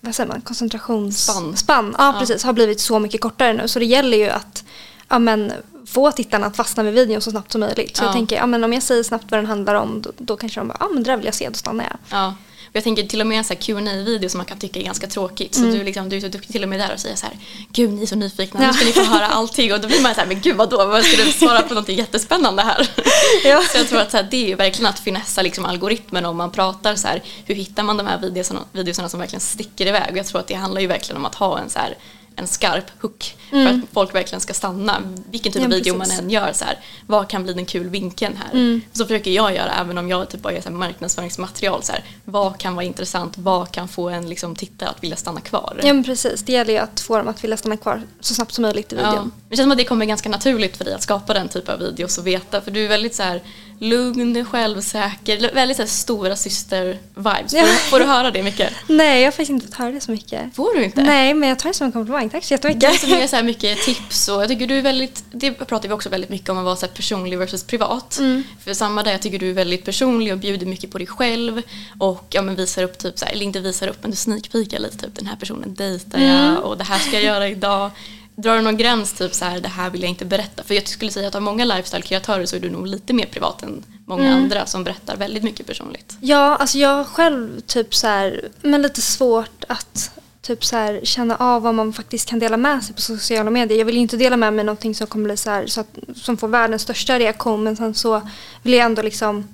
[0.01, 0.41] vad säger man?
[0.41, 1.57] Koncentrationsspann.
[1.57, 1.95] Spann.
[1.97, 2.43] Ja, ja, precis.
[2.43, 3.67] Har blivit så mycket kortare nu.
[3.67, 4.63] Så det gäller ju att
[5.07, 5.53] ja, men,
[5.91, 7.97] få tittarna att fastna vid videon så snabbt som möjligt.
[7.97, 8.07] Så ja.
[8.07, 10.59] jag tänker, ja, men om jag säger snabbt vad den handlar om då, då kanske
[10.59, 11.97] de bara, ja men det där vill jag se, då stannar jag.
[12.09, 12.35] Ja.
[12.73, 15.55] Jag tänker till och med en här video som man kan tycka är ganska tråkigt.
[15.55, 15.73] Så mm.
[15.77, 17.35] du, liksom, du är så duktig till och med där och säger så här,
[17.71, 19.73] gud ni är så nyfikna, nu ska ni få höra allting.
[19.73, 21.97] Och då blir man så här, men gud vadå, vad ska du svara på någonting
[21.97, 22.89] jättespännande här?
[23.43, 23.63] Ja.
[23.71, 26.51] Så jag tror att så här, det är verkligen att finessa liksom, algoritmen om man
[26.51, 30.11] pratar så här, hur hittar man de här videorna, videorna som verkligen sticker iväg?
[30.11, 31.97] Och jag tror att det handlar ju verkligen om att ha en så här
[32.35, 33.65] en skarp hook mm.
[33.65, 35.01] för att folk verkligen ska stanna.
[35.29, 36.17] Vilken typ ja, av video precis.
[36.17, 38.51] man än gör, så här, vad kan bli den kul vinkeln här?
[38.51, 38.81] Mm.
[38.93, 41.83] Så försöker jag göra även om jag typ bara gör så här marknadsföringsmaterial.
[41.83, 43.37] Så här, vad kan vara intressant?
[43.37, 45.79] Vad kan få en liksom, tittare att vilja stanna kvar?
[45.83, 48.53] Ja men precis, det gäller ju att få dem att vilja stanna kvar så snabbt
[48.53, 49.13] som möjligt i videon.
[49.15, 49.41] Ja.
[49.49, 51.79] Det känns som att det kommer ganska naturligt för dig att skapa den typen av
[51.79, 53.41] videos och veta för du är väldigt så här
[53.81, 57.53] lugn, självsäker, väldigt så här, stora syster-vibes.
[57.55, 57.65] Ja.
[57.65, 58.73] Får, du höra det mycket?
[58.87, 60.55] Nej, jag har faktiskt inte fått höra det så mycket.
[60.55, 61.03] Får du inte?
[61.03, 62.29] Nej, men jag tar det som en komplimang.
[62.29, 62.89] Tack så jättemycket.
[62.89, 65.87] Alltså, det är så här mycket tips och jag tycker du är väldigt, det pratar
[65.87, 68.17] vi också väldigt mycket om att vara så här personlig versus privat.
[68.19, 68.43] Mm.
[68.63, 71.61] För samma där, jag tycker du är väldigt personlig och bjuder mycket på dig själv
[71.99, 74.79] och ja, men visar upp typ så här, eller inte visar upp men du sneakpeekar
[74.79, 76.57] lite typ den här personen dejtar jag Mm.
[76.57, 77.91] och det här ska jag göra idag.
[78.35, 80.63] Drar du någon gräns typ så här, det här vill jag inte berätta?
[80.63, 83.63] För jag skulle säga att av många lifestyle-kreatörer så är du nog lite mer privat
[83.63, 84.43] än många Mm.
[84.43, 86.17] andra som berättar väldigt mycket personligt.
[86.21, 91.35] Ja, alltså jag själv typ så här, men lite svårt att typ så här, känna
[91.35, 93.77] av vad man faktiskt kan dela med sig på sociala medier.
[93.77, 95.97] Jag vill ju inte dela med mig någonting som kommer bli så här, så att,
[96.15, 98.21] som får världens största reaktion men sen så
[98.63, 99.47] vill jag ändå liksom,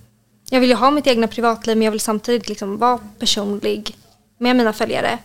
[0.49, 3.95] jag vill ju ha mitt egna privatliv men jag vill samtidigt liksom vara personlig
[4.37, 5.17] med mina följare.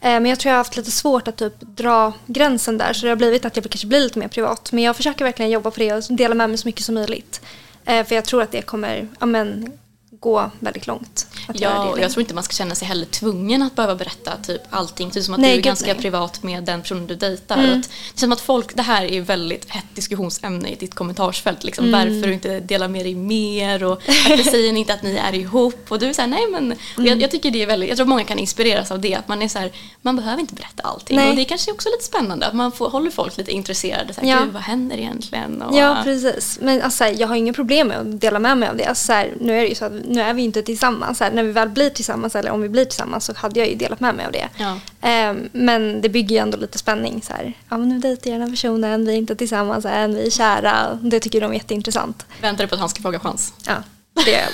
[0.00, 3.06] Eh, men jag tror jag har haft lite svårt att typ dra gränsen där så
[3.06, 4.72] det har blivit att jag kanske blir lite mer privat.
[4.72, 7.40] Men jag försöker verkligen jobba på det och dela med mig så mycket som möjligt.
[7.84, 9.72] Eh, för jag tror att det kommer amen,
[10.20, 11.26] gå väldigt långt.
[11.54, 14.60] Ja, och jag tror inte man ska känna sig heller tvungen att behöva berätta typ
[14.70, 15.10] allting.
[15.10, 15.90] Typ som att Nej, du är ganska nej.
[15.90, 16.02] Mm.
[16.02, 17.56] privat med den personen du dejtar.
[17.58, 17.82] Att,
[18.14, 21.64] det känns att folk, det här är väldigt hett diskussionsämne i ditt kommentarsfält.
[21.64, 22.14] Liksom, Mm.
[22.14, 25.34] Varför du inte delar med dig mer och varför säger ni inte att ni är
[25.34, 25.84] ihop?
[25.88, 26.64] Och du är såhär, nej men.
[26.64, 26.76] Mm.
[26.96, 29.14] Jag, jag tycker det är väldigt, jag tror många kan inspireras av det.
[29.14, 31.16] Att man är så här, man behöver inte berätta allting.
[31.16, 31.30] Nej.
[31.30, 34.14] Och det är kanske också lite spännande att man får, håller folk lite intresserade.
[34.14, 34.40] Så här, Ja.
[34.44, 35.62] Gud, vad händer egentligen?
[35.62, 36.58] Och, Ja, precis.
[36.62, 38.84] Men alltså, jag har inga problem med att dela med mig av det.
[38.84, 41.20] Alltså, så här, nu är det ju så att nu är vi inte tillsammans.
[41.20, 43.74] Här, när vi väl blir tillsammans eller om vi blir tillsammans så hade jag ju
[43.74, 44.48] delat med mig av det.
[44.56, 44.78] Ja.
[45.00, 47.22] Ehm, men det bygger ju ändå lite spänning.
[47.22, 50.14] Så här, ja, men nu dejtar jag den här personen, vi är inte tillsammans än,
[50.14, 50.98] vi är kära.
[51.02, 52.26] Det tycker de är jätteintressant.
[52.40, 53.54] Väntar du på att han ska fråga chans?
[53.66, 53.74] Ja,
[54.24, 54.48] det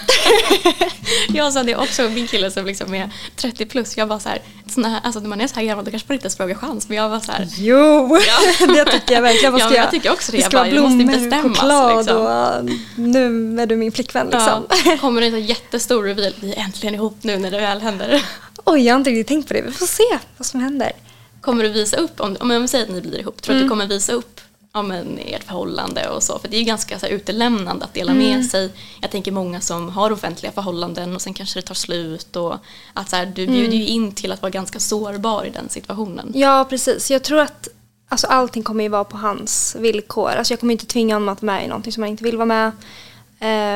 [1.29, 4.39] Jag sa det också, min kille som liksom är 30 plus, jag var så här,
[4.75, 6.55] såna här alltså när man är så här gammal då kanske man inte ens frågar
[6.55, 8.19] chans, men jag var så här, Jo,
[8.75, 9.53] det tycker jag verkligen.
[9.53, 10.39] Vad Ja, ska jag tycker också det.
[10.39, 12.17] Det Jag ska vara blommor, bestämmas, choklad liksom.
[12.23, 14.67] och nu är du min flickvän liksom.
[14.85, 18.23] ja, kommer det en jättestor reveal, vi är äntligen ihop nu när det väl händer.
[18.65, 19.63] Oj, jag har inte riktigt tänkt på det.
[19.63, 20.93] Vi får se vad som händer.
[21.41, 23.65] Kommer du visa upp, om, om jag säger att ni blir ihop, tror du Mm.
[23.65, 24.41] att du kommer visa upp
[24.77, 26.39] ja, men, ert förhållande och så?
[26.39, 28.25] För det är ju ganska så här, utelämnande att dela Mm.
[28.29, 28.71] med sig.
[29.01, 32.55] Jag tänker många som har offentliga förhållanden och sen kanske det tar slut och
[32.93, 33.79] att så här, du bjuder Mm.
[33.79, 36.33] ju in till att vara ganska sårbar i den situationen.
[36.35, 37.11] Ja, precis.
[37.11, 37.69] Jag tror att
[38.09, 40.31] alltså, allting kommer ju vara på hans villkor.
[40.31, 42.37] Alltså, jag kommer inte tvinga honom att vara med i någonting som han inte vill
[42.37, 42.73] vara med.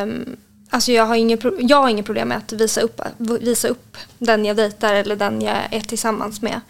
[0.03, 0.37] Um,
[0.71, 4.45] alltså, jag, har inget jag har inget problem med att visa upp, visa upp den
[4.45, 6.61] jag dejtar eller den jag är tillsammans med.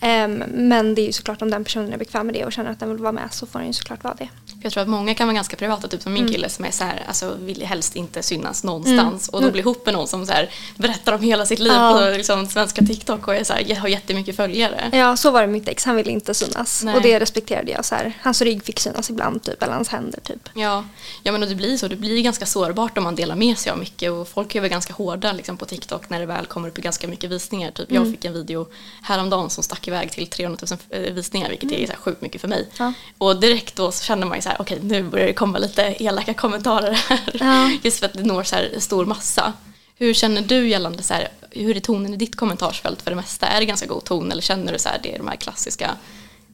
[0.00, 2.70] Ehm, men det är ju såklart om den personen är bekväm med det och känner
[2.70, 4.28] att den vill vara med så får den ju såklart vara det.
[4.66, 6.24] Jag tror att många kan vara ganska privata, typ som Mm.
[6.24, 9.60] min kille som är så här, alltså vill helst inte synas någonstans och då blir
[9.62, 11.98] ihop med någon som så här, berättar om hela sitt liv Ja.
[12.10, 14.90] på liksom, svenska TikTok och är så här, har jättemycket följare.
[14.92, 15.84] Ja, så var det med mitt ex.
[15.84, 16.82] Han ville inte synas.
[16.84, 16.94] Nej.
[16.96, 17.84] Och det respekterade jag.
[17.84, 18.12] Så här.
[18.22, 20.20] Hans rygg fick synas ibland, typ, eller hans händer.
[20.20, 20.48] Typ.
[20.54, 20.84] Ja,
[21.22, 23.72] ja men och det blir så, det blir ganska sårbart om man delar med sig
[23.72, 26.68] av mycket och folk är väl ganska hårda liksom, på TikTok när det väl kommer
[26.68, 27.70] upp i ganska mycket visningar.
[27.70, 28.02] Typ Mm.
[28.02, 28.66] jag fick en video
[29.02, 32.40] häromdagen som stack iväg till 300 000 eh, visningar vilket är så här sjukt mycket
[32.40, 32.58] för mig.
[32.58, 32.70] Mm.
[32.78, 32.92] Ja.
[33.18, 35.82] Och direkt då så kände man ju så här, okej nu börjar det komma lite
[35.82, 37.30] elaka kommentarer här.
[37.40, 37.70] Ja.
[37.82, 39.52] Just för att det når så här stor massa.
[39.98, 43.46] Hur känner du gällande så här, hur är tonen i ditt kommentarsfält för det mesta?
[43.46, 45.90] Är det ganska god ton eller känner du så här, det är de här klassiska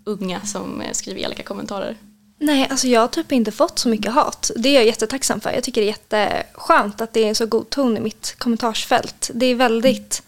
[0.05, 1.97] unga som eh, skriver elaka kommentarer?
[2.39, 4.51] Nej, alltså jag har typ inte fått så mycket hat.
[4.57, 5.53] Det är jag jättetacksam för.
[5.53, 9.31] Jag tycker det är jätteskönt att det är så god ton i mitt kommentarsfält.
[9.35, 10.23] Det är väldigt,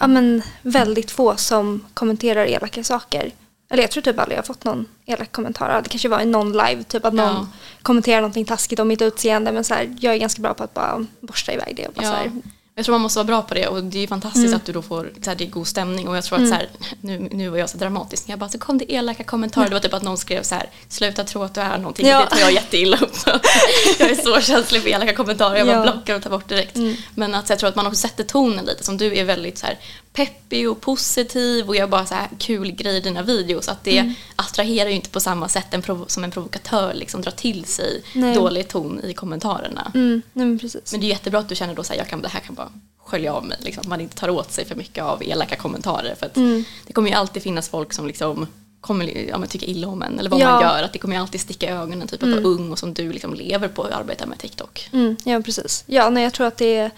[0.00, 3.30] ja men väldigt få som kommenterar elaka saker.
[3.70, 5.80] Eller jag tror typ aldrig jag har fått någon elak kommentar.
[5.82, 7.46] Det kanske var i någon live, typ att någon Ja.
[7.82, 9.52] kommenterar någonting taskigt om mitt utseende.
[9.52, 11.86] Men så här, jag är ganska bra på att bara borsta iväg det.
[11.86, 12.16] Och bara så Ja.
[12.16, 12.30] här,
[12.74, 14.82] Jag tror man måste vara bra på det och det är fantastiskt att du då
[14.82, 16.68] får så här, det är god stämning och jag tror att så här,
[17.00, 19.68] nu, nu var jag så dramatisk när jag bara så kom det elaka kommentarer.
[19.68, 22.20] Det var typ att någon skrev så här sluta tro att du är någonting Ja.
[22.20, 23.12] det tar jag jätteilla upp.
[23.98, 25.82] jag är så känslig för elaka kommentarer jag bara Ja.
[25.92, 26.76] blockar och tar bort direkt.
[27.14, 29.58] Men att så jag tror att man också sätter tonen lite som du är väldigt
[29.58, 29.78] så här
[30.12, 33.68] peppig och positiv och gör bara så här kul grejer i dina videos.
[33.68, 37.64] Att det attraherar ju inte på samma sätt en som en provokatör liksom drar till
[37.64, 38.34] sig Nej.
[38.34, 39.90] dålig ton i kommentarerna.
[39.94, 40.92] mm, nej men precis.
[40.92, 42.54] Men det är jättebra att du känner då så här, jag kan, det här kan
[42.54, 43.58] bara skölja av mig.
[43.60, 43.80] Liksom.
[43.80, 46.14] Att man inte tar åt sig för mycket av elaka kommentarer.
[46.14, 46.64] För Mm.
[46.86, 48.46] det kommer ju alltid finnas folk som liksom
[48.80, 50.50] kommer, ja, tycker illa om en eller vad Ja.
[50.50, 50.82] man gör.
[50.82, 53.12] Att det kommer ju alltid sticka i ögonen typ att vara ung och som du
[53.12, 54.88] liksom lever på att arbeta med TikTok.
[54.92, 55.84] Mm, ja, precis.
[55.86, 56.90] Ja, nej, jag tror att det är,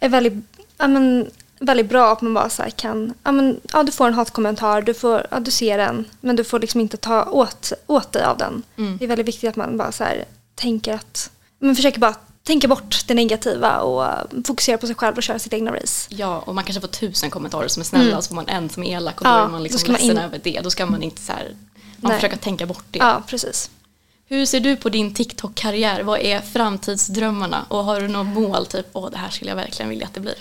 [0.00, 0.32] är väldigt,
[0.78, 1.30] ja, men,
[1.60, 3.14] väldigt bra att man bara så här kan...
[3.22, 6.44] Ja, men, ja, du får en hatkommentar, du, får, ja, du ser den, men du
[6.44, 8.62] får liksom inte ta åt, åt dig av den.
[8.98, 11.30] Det är väldigt viktigt att man bara så här, tänker att...
[11.58, 14.06] Man försöker bara tänka bort det negativa och
[14.46, 16.08] fokusera på sig själv och köra sitt egna race.
[16.14, 18.68] Ja, och man kanske får tusen kommentarer som är snälla och så får man en
[18.68, 19.38] som är elak och då Mm.
[19.40, 20.60] Ja, är man då liksom ledsen in- över det.
[20.64, 21.54] Då ska man inte så här,
[21.96, 22.98] man försöker tänka bort det.
[22.98, 23.70] Ja, precis.
[24.28, 26.02] Hur ser du på din TikTok-karriär?
[26.02, 27.64] Vad är framtidsdrömmarna?
[27.68, 30.20] Och har du något mål, typ åh det här skulle jag verkligen vilja att det
[30.20, 30.34] blir?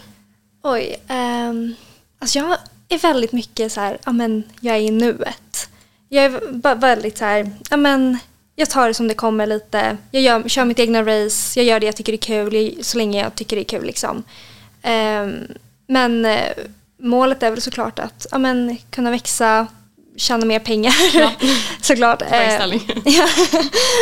[0.62, 1.76] Oj, um,
[2.19, 2.58] alltså jag
[2.89, 5.69] är väldigt mycket så här, ja men jag är i nuet.
[6.10, 8.17] Jag är väldigt så här, ja men
[8.56, 9.98] jag tar det som det kommer lite.
[10.12, 13.24] Jag gör, kör mitt egna race, jag gör det jag tycker är kul så länge
[13.24, 14.24] jag tycker det är kul liksom.
[14.84, 15.48] Um,
[15.88, 16.65] men uh,
[16.98, 19.67] målet är väl såklart att ja, men, kunna växa,
[20.20, 21.32] tjäna mer pengar ja.
[21.82, 22.22] såklart.
[22.22, 23.28] Eh, ja.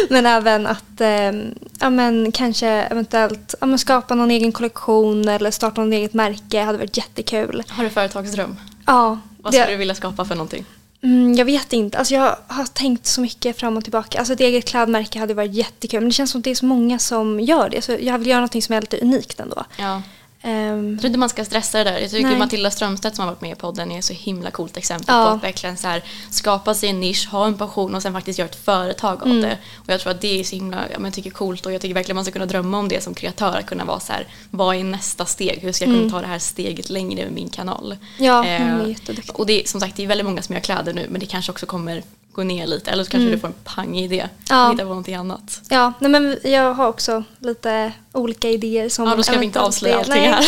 [0.10, 1.32] men även att eh,
[1.80, 6.62] ja, men, kanske eventuellt ja, men, skapa någon egen kollektion eller starta något eget märke
[6.62, 7.64] hade varit jättekul.
[7.68, 8.56] Har du företagsdröm?
[8.86, 9.20] Ja.
[9.38, 10.66] Vad skulle det, du vilja skapa för någonting?
[11.02, 11.98] Mm, jag vet inte.
[11.98, 14.20] Alltså jag har tänkt så mycket fram och tillbaka.
[14.20, 16.00] Alltså ett eget klädmärke hade varit jättekul.
[16.00, 17.82] Men det känns som att det är så många som gör det.
[17.82, 19.66] Så jag vill göra något som är lite unikt ändå.
[19.78, 20.02] Ja.
[20.44, 22.00] Um, jag tror inte man ska stressa det där.
[22.00, 22.38] Jag tycker nej.
[22.38, 25.26] Matilda Strömstedt som har varit med i podden är ett så himla coolt exempel ja.
[25.26, 28.40] på att verkligen så här, skapa sig en nisch, ha en passion och sen faktiskt
[28.40, 29.42] göra ett företag av mm.
[29.42, 29.58] det.
[29.76, 31.94] Och jag tror att det är så himla, ja, men tycker coolt och jag tycker
[31.94, 33.58] verkligen man ska kunna drömma om det som kreatör.
[33.58, 35.60] Att kunna vara så här, vad är nästa steg?
[35.62, 36.12] Hur ska jag kunna mm.
[36.12, 37.98] ta det här steget längre med min kanal?
[38.18, 39.40] Ja, eh, hon är jätteduktig.
[39.40, 41.26] Och det är som sagt det är väldigt många som gör kläder nu men det
[41.26, 42.04] kanske också kommer
[42.38, 43.36] gå ner lite eller så kanske mm.
[43.36, 44.66] du får en pang-idé ja.
[44.66, 45.62] och hitta på någonting annat.
[45.70, 49.08] Ja, nej men jag har också lite olika idéer som...
[49.08, 50.46] Ja, då ska vi inte avslöja allting nej, här.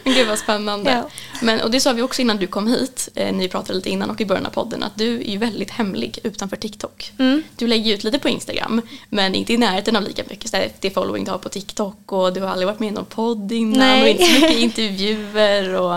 [0.04, 0.90] men gud vad spännande.
[0.90, 1.08] Ja.
[1.42, 4.10] Men, och det sa vi också innan du kom hit, eh, ni pratade lite innan
[4.10, 7.12] och i början av podden, att du är ju väldigt hemlig utanför TikTok.
[7.18, 7.42] Mm.
[7.56, 11.24] Du lägger ut lite på Instagram, men inte i närheten av lika mycket det following
[11.24, 14.02] du har på TikTok och du har aldrig varit med i någon podd innan nej.
[14.02, 15.74] och inte så mycket intervjuer.
[15.74, 15.94] Och,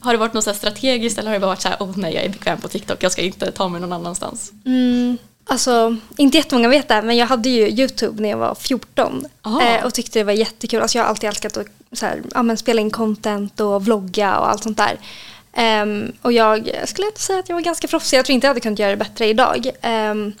[0.00, 2.14] har det varit något så strategiskt eller har det bara varit så här, oh nej
[2.14, 4.52] jag är bekväm på TikTok, jag ska inte ta mig någon annanstans?
[4.66, 5.18] Mm.
[5.46, 9.84] Alltså, inte jättemånga vet det, men jag hade ju YouTube när jag var 14 eh,
[9.84, 10.82] och tyckte det var jättekul.
[10.82, 14.50] Alltså, jag har alltid älskat att så här, ja, spela in content och vlogga och
[14.50, 14.98] allt sånt där.
[15.82, 18.18] Um, och jag skulle inte säga att jag var ganska proffsig.
[18.18, 19.70] Jag tror inte jag hade kunnat göra det bättre idag.
[19.82, 20.32] Um,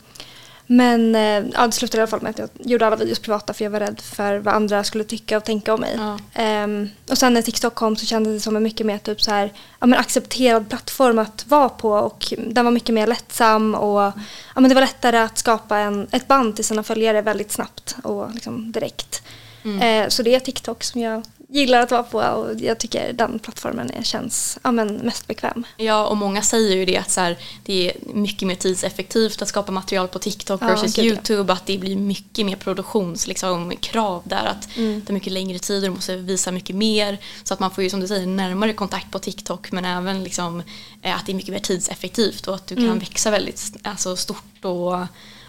[0.66, 3.54] men eh, ja, det slutade i alla fall med att jag gjorde alla videos privata
[3.54, 5.98] för jag var rädd för vad andra skulle tycka och tänka om mig.
[6.34, 6.64] Ja.
[6.64, 9.30] Um, och sen när TikTok kom så kändes det som en mycket mer typ så
[9.30, 14.00] här, ja, men accepterad plattform att vara på och den var mycket mer lättsam och
[14.00, 14.12] ja,
[14.54, 18.34] men det var lättare att skapa en, ett band till sina följare väldigt snabbt och
[18.34, 19.22] liksom direkt.
[19.64, 20.02] Mm.
[20.04, 21.22] Uh, så det är TikTok som jag
[21.54, 25.66] gillar att vara på och jag tycker den plattformen känns ja, men mest bekväm.
[25.76, 29.48] Ja och många säger ju det att så här, det är mycket mer tidseffektivt att
[29.48, 34.44] skapa material på TikTok ja, versus YouTube att det blir mycket mer produktionskrav liksom, där
[34.44, 35.02] att mm.
[35.06, 37.84] det är mycket längre tid och du måste visa mycket mer så att man får
[37.84, 40.62] ju som du säger närmare kontakt på TikTok men även liksom,
[41.02, 42.88] eh, att det är mycket mer tidseffektivt och att du mm.
[42.88, 44.98] kan växa väldigt alltså, stort och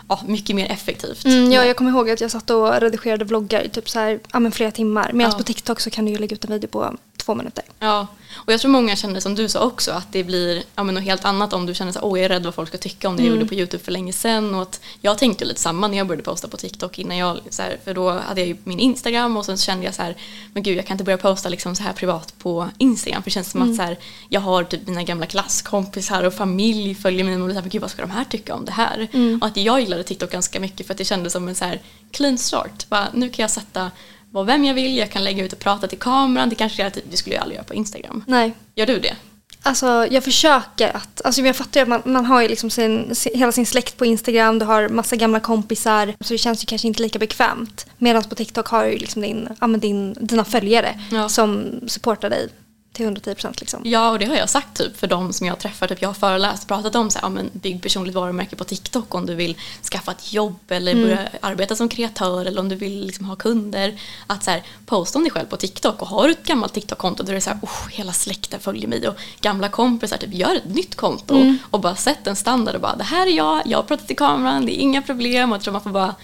[0.08, 1.26] ja, mycket mer effektivt.
[1.26, 4.20] Mm, ja, jag kommer ihåg att jag satt och redigerade vloggar i typ så här,
[4.34, 5.12] ja, men flera timmar.
[5.14, 5.38] Medan ja.
[5.38, 7.64] på TikTok så kan du ju lägga ut en video på två minuter.
[7.80, 10.96] Ja, och jag tror många känner som du sa också att det blir ja, men
[10.96, 13.10] något helt annat om du känner att oh, jag är rädd vad folk ska tycka
[13.10, 13.34] om det mm.
[13.34, 14.56] jag gjorde på YouTube för länge sedan.
[14.56, 17.62] Och att jag tänkte lite samma när jag började posta på TikTok innan jag, så
[17.62, 20.16] här, för då hade jag ju min Instagram och sen kände jag så här,
[20.54, 23.34] men gud jag kan inte börja posta liksom så här privat på Instagram för det
[23.34, 23.72] känns som mm.
[23.72, 23.98] att så här,
[24.30, 27.82] jag har typ mina gamla klasskompisar och familj följer mig och så här, men gud
[27.82, 29.08] vad ska de här tycka om det här?
[29.14, 29.40] Mm.
[29.42, 31.82] Och att jag gillade TikTok ganska mycket för att det kändes som en så här
[32.12, 32.90] clean start.
[32.90, 33.92] Bara, nu kan jag sätta
[34.36, 36.50] vara vem jag vill, jag kan lägga ut och prata till kameran.
[36.50, 38.24] Det kanske att det skulle jag aldrig göra på Instagram.
[38.28, 38.54] Nej.
[38.76, 39.16] Gör du det?
[39.62, 43.14] Alltså jag försöker att, alltså jag fattar ju att man, man har ju liksom sin,
[43.34, 46.88] hela sin släkt på Instagram, du har massa gamla kompisar så det känns ju kanske
[46.88, 47.86] inte lika bekvämt.
[47.98, 51.30] Medan på TikTok har du ju liksom din, ja, din, dina följare ja.
[51.30, 52.50] som supportar dig
[52.96, 53.60] till 110 procent.
[53.60, 53.82] Liksom.
[53.86, 55.88] Ja, och det har jag sagt typ för de som jag träffar.
[55.88, 58.64] Typ jag har föreläst och pratat om så här, ja, men bygg personligt varumärke på
[58.64, 59.58] TikTok om du vill
[59.92, 61.04] skaffa ett jobb eller mm.
[61.04, 64.00] börja arbeta som kreatör eller om du vill liksom, ha kunder.
[64.28, 67.24] Att så här, posta om dig själv på TikTok och har du ett gammalt TikTok-konto
[67.24, 70.56] där det är så här, oh, hela släkten följer mig och gamla kompisar, typ gör
[70.56, 71.58] ett nytt konto mm.
[71.72, 74.66] och bara sätt en standard och bara det här är jag, jag pratat i kameran,
[74.66, 76.16] det är inga problem och jag tror man får bara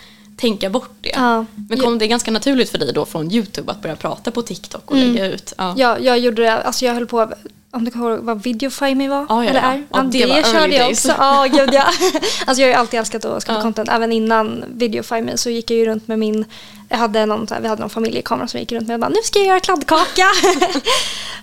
[0.42, 1.12] tänka bort det.
[1.14, 1.46] Ja.
[1.70, 4.92] Men kom det ganska naturligt för dig då från YouTube att börja prata på TikTok
[4.92, 5.14] och mm.
[5.14, 5.54] lägga ut?
[5.58, 5.74] Ja.
[5.78, 6.54] ja, jag gjorde det.
[6.54, 7.34] Alltså jag höll på
[7.72, 9.24] om du kommer ihåg vad Videofime var?
[9.24, 9.84] Oh, ja, eller är?
[9.92, 11.08] Ja, det, det körde jag också.
[11.18, 11.84] Ja, gud, ja.
[12.46, 13.62] alltså jag har ju alltid älskat att skapa ja.
[13.62, 13.90] content.
[13.90, 16.46] Även innan Videofime så gick jag ju runt med min,
[16.90, 19.40] jag hade någon, vi hade någon familjekamera som gick runt med och bara nu ska
[19.40, 20.26] jag göra kladdkaka.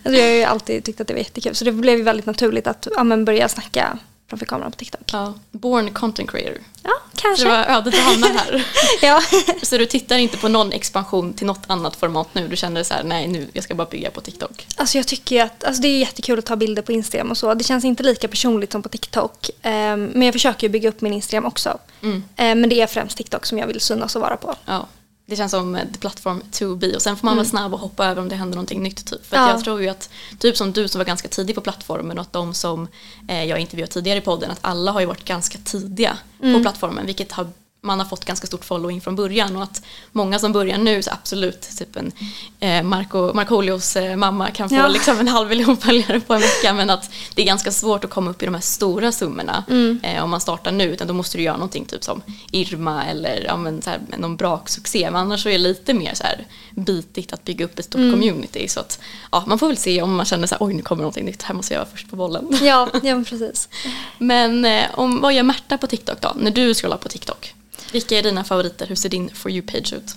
[0.03, 2.27] alltså jag har ju alltid tyckt att det var jättekul så det blev ju väldigt
[2.27, 5.11] naturligt att ja, börja snacka framför kameran på TikTok.
[5.13, 6.59] Ja, born content creator.
[6.83, 7.43] Ja, kanske.
[7.43, 8.67] Så det var ödet att hamna här.
[9.03, 9.23] ja.
[9.63, 12.49] Så du tittar inte på någon expansion till något annat format nu?
[12.49, 14.67] Du känner så här, nej nu, jag ska bara bygga på TikTok.
[14.77, 17.55] Alltså jag tycker att, alltså det är jättekul att ta bilder på Instagram och så.
[17.55, 19.51] Det känns inte lika personligt som på TikTok.
[19.63, 19.71] Um,
[20.05, 21.79] men jag försöker bygga upp min Instagram också.
[22.03, 22.17] Mm.
[22.17, 24.55] Um, men det är främst TikTok som jag vill synas och vara på.
[24.65, 24.87] Ja
[25.29, 27.45] det känns som the platform to be och sen får man mm.
[27.45, 29.07] vara snabb och hoppa över om det händer någonting nytt.
[29.07, 29.27] Typ.
[29.27, 29.51] För ja.
[29.51, 32.33] jag tror ju att, typ som du som var ganska tidig på plattformen och att
[32.33, 32.89] de som
[33.29, 36.55] eh, jag intervjuat tidigare i podden, att alla har ju varit ganska tidiga mm.
[36.55, 37.47] på plattformen vilket har
[37.81, 41.11] man har fått ganska stort following från början och att många som börjar nu så
[41.11, 42.13] absolut typ en
[42.61, 44.89] eh, Marco, Markoolios eh, mamma kan få Ja.
[44.89, 48.11] liksom en halv miljon följare på en vecka men att det är ganska svårt att
[48.11, 50.01] komma upp i de här stora summorna Mm.
[50.03, 52.23] eh, om man startar nu utan då måste du göra någonting typ som
[52.53, 56.15] Irma eller ja, men, så här, någon braksuccé men annars så är det lite mer
[56.15, 58.13] så här bitigt att bygga upp ett stort Mm.
[58.13, 59.01] community så att
[59.33, 61.43] ja, man får väl se om man känner så här oj nu kommer någonting nytt,
[61.43, 62.59] här måste jag vara först på bollen.
[62.63, 63.69] Ja, ja precis.
[64.19, 66.33] Men eh, om, vad gör Märta på TikTok då?
[66.37, 67.55] När du scrollar på TikTok?
[67.93, 68.87] Vilka är dina favoriter?
[68.87, 70.15] Hur ser din For You-page ut?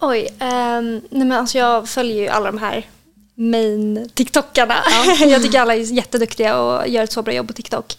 [0.00, 2.86] Oj, ehm, nej men alltså jag följer ju alla de här
[3.34, 4.74] main TikTokarna.
[5.20, 7.98] jag tycker alla är jätteduktiga och gör ett så bra jobb på TikTok.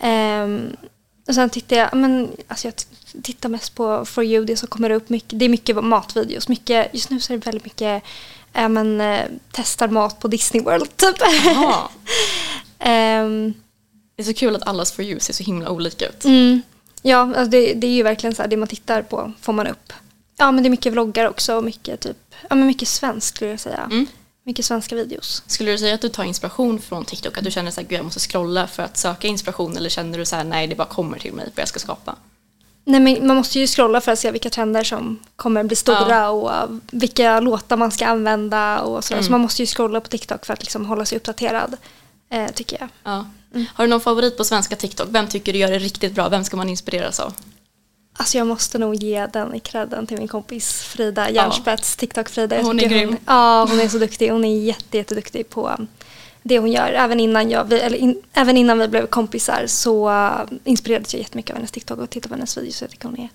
[0.00, 0.76] Ehm,
[1.28, 2.74] och sen tittar jag, men alltså jag
[3.22, 5.38] tittar mest på For You, det som kommer upp mycket.
[5.38, 8.02] Det är mycket matvideos, mycket, just nu så är det väldigt mycket
[8.52, 11.16] ja, men, eh, testar mat på Disney World typ.
[11.44, 11.90] Ja.
[12.78, 13.54] Ehm,
[14.16, 16.24] Det är så kul att allas For You ser så himla olika ut.
[16.24, 16.62] Mm.
[17.02, 19.66] Ja, alltså det, det är ju verkligen så här, det man tittar på får man
[19.66, 19.92] upp.
[20.36, 23.50] Ja, men det är mycket vloggar också och mycket typ, ja men mycket svenskt skulle
[23.50, 23.88] jag säga.
[23.90, 24.06] Mm.
[24.44, 25.42] Mycket svenska videos.
[25.46, 27.38] Skulle du säga att du tar inspiration från TikTok?
[27.38, 30.36] Att du känner gud jag måste scrolla för att söka inspiration eller känner du så
[30.36, 32.16] här, nej det bara kommer till mig för jag ska skapa?
[32.84, 36.30] Nej, men man måste ju scrolla för att se vilka trender som kommer bli stora
[36.30, 39.22] och uh, vilka låtar man ska använda och sådär.
[39.22, 41.76] Så man måste ju scrolla på TikTok för att liksom hålla sig uppdaterad,
[42.30, 42.88] eh, tycker jag.
[43.04, 43.26] Ja.
[43.74, 45.08] Har du någon favorit på svenska TikTok?
[45.10, 46.28] Vem tycker du gör det riktigt bra?
[46.28, 47.34] Vem ska man inspireras av?
[48.16, 52.56] Alltså jag måste nog ge den i credden till min kompis Frida Järnspets, TikTok-Frida.
[52.56, 53.16] Jag Hon är grym.
[53.26, 54.30] Ja, hon är så duktig.
[54.30, 55.86] Hon är jätte, jätteduktig på um,
[56.42, 56.92] det hon gör.
[56.92, 61.20] Även innan, jag, vi- eller in, även innan vi blev kompisar så uh, inspirerades jag
[61.20, 62.80] jättemycket av hennes TikTok och tittade på hennes videos.
[62.80, 63.28] Jag tycker hon är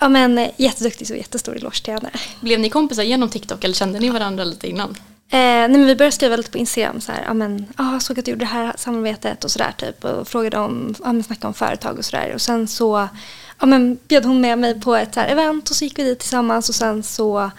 [0.00, 2.10] ja, men, eh, jätteduktig, så jättestor eloge till henne.
[2.40, 4.96] Blev ni kompisar genom TikTok eller kände ni varandra lite innan?
[5.30, 7.00] Eh, nej, men vi började skriva lite på Instagram.
[7.00, 9.74] Så här, ja, men, ah, jag såg att du gjorde det här samarbetet och sådär.
[9.78, 12.34] Typ, och frågade om, ja, men, snackade om företag och sådär.
[12.34, 13.08] Och sen så
[13.60, 16.04] ja, men, bjöd hon med mig på ett så här, event och så gick vi
[16.04, 16.68] dit tillsammans.
[16.68, 17.50] Och sen så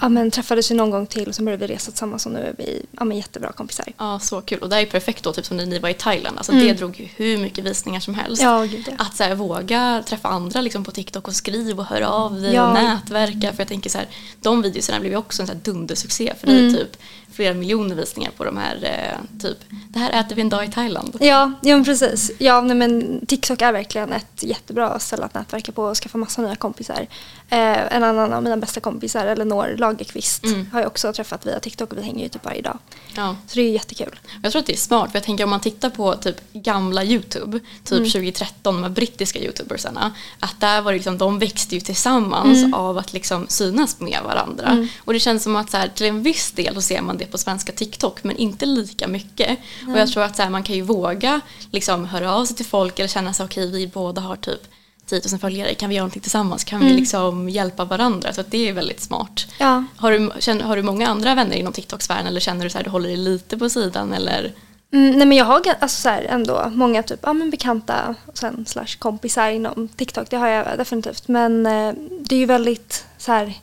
[0.00, 2.26] ja, men, träffades vi någon gång till och sen började vi resa tillsammans.
[2.26, 3.86] Och nu är vi ja, men, jättebra kompisar.
[3.98, 4.58] Ja, så kul.
[4.58, 6.36] Och det är ju perfekt då, typ som när ni var i Thailand.
[6.38, 8.42] Alltså det drog ju hur mycket visningar som helst.
[8.42, 8.92] Ja, gud, ja.
[8.98, 12.54] Att så här, våga träffa andra liksom, på TikTok och skriva och höra av dig
[12.54, 12.68] Ja.
[12.68, 13.52] och nätverka.
[13.52, 14.06] För jag tänker så här,
[14.40, 16.74] de videorna blev ju också en så här dundersuccé för dig.
[16.74, 16.96] Typ
[17.40, 20.68] flera miljoner visningar på de här, eh, typ, det här äter vi en dag i
[20.68, 21.16] Thailand.
[21.20, 22.30] Ja, ja precis.
[22.38, 26.42] Ja, nej, men TikTok är verkligen ett jättebra ställe att nätverka på och skaffa massa
[26.42, 27.06] nya kompisar.
[27.48, 31.92] Eh, en annan av mina bästa kompisar, Elinor Lagerqvist, har jag också träffat via TikTok
[31.92, 32.78] och vi hänger ju typ varje dag.
[33.16, 33.36] Ja.
[33.46, 34.20] Så det är jättekul.
[34.42, 37.04] Jag tror att det är smart för jag tänker om man tittar på typ gamla
[37.04, 38.10] YouTube, typ Mm.
[38.10, 42.74] 2013, de här brittiska youtubersarna, att där var det liksom, de växte ju tillsammans Mm.
[42.74, 44.86] av att liksom synas med varandra.
[45.04, 47.29] Och det känns som att så här, till en viss del så ser man det
[47.30, 49.58] på svenska TikTok men inte lika mycket.
[49.88, 52.66] Och jag tror att så här, man kan ju våga liksom höra av sig till
[52.66, 54.62] folk eller känna sig okej vi båda har typ
[55.10, 56.64] 10 000 följare, kan vi göra någonting tillsammans?
[56.64, 58.32] Kan vi liksom hjälpa varandra?
[58.32, 59.46] Så att det är väldigt smart.
[59.58, 59.84] Ja.
[59.96, 62.84] Har, du, känner, har du många andra vänner inom TikTok-sfären eller känner du så här,
[62.84, 64.52] du håller dig lite på sidan eller?
[64.92, 68.38] Mm, nej men jag har alltså så här, ändå många typ, ja, men bekanta och
[68.38, 70.30] sen slash kompisar inom TikTok.
[70.30, 71.28] Det har jag definitivt.
[71.28, 73.54] Men eh, det är ju väldigt så här,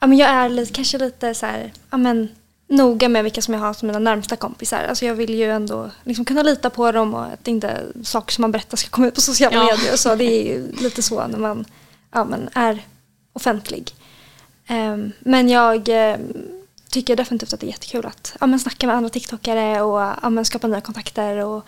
[0.00, 2.28] ja, men jag är lite, kanske lite så här, ja, men,
[2.76, 4.84] noga med vilka som jag har som mina närmsta kompisar.
[4.88, 8.42] Alltså jag vill ju ändå liksom kunna lita på dem och att inte saker som
[8.42, 9.64] man berättar ska komma ut på sociala Ja.
[9.66, 9.96] medier.
[9.96, 11.64] Så det är ju lite så när man
[12.12, 12.82] ja, men är
[13.32, 13.94] offentlig.
[14.66, 16.16] Ehm, men jag eh,
[16.90, 20.30] tycker definitivt att det är jättekul att ja, men snacka med andra TikTokare och ja,
[20.30, 21.44] men skapa nya kontakter.
[21.44, 21.66] Och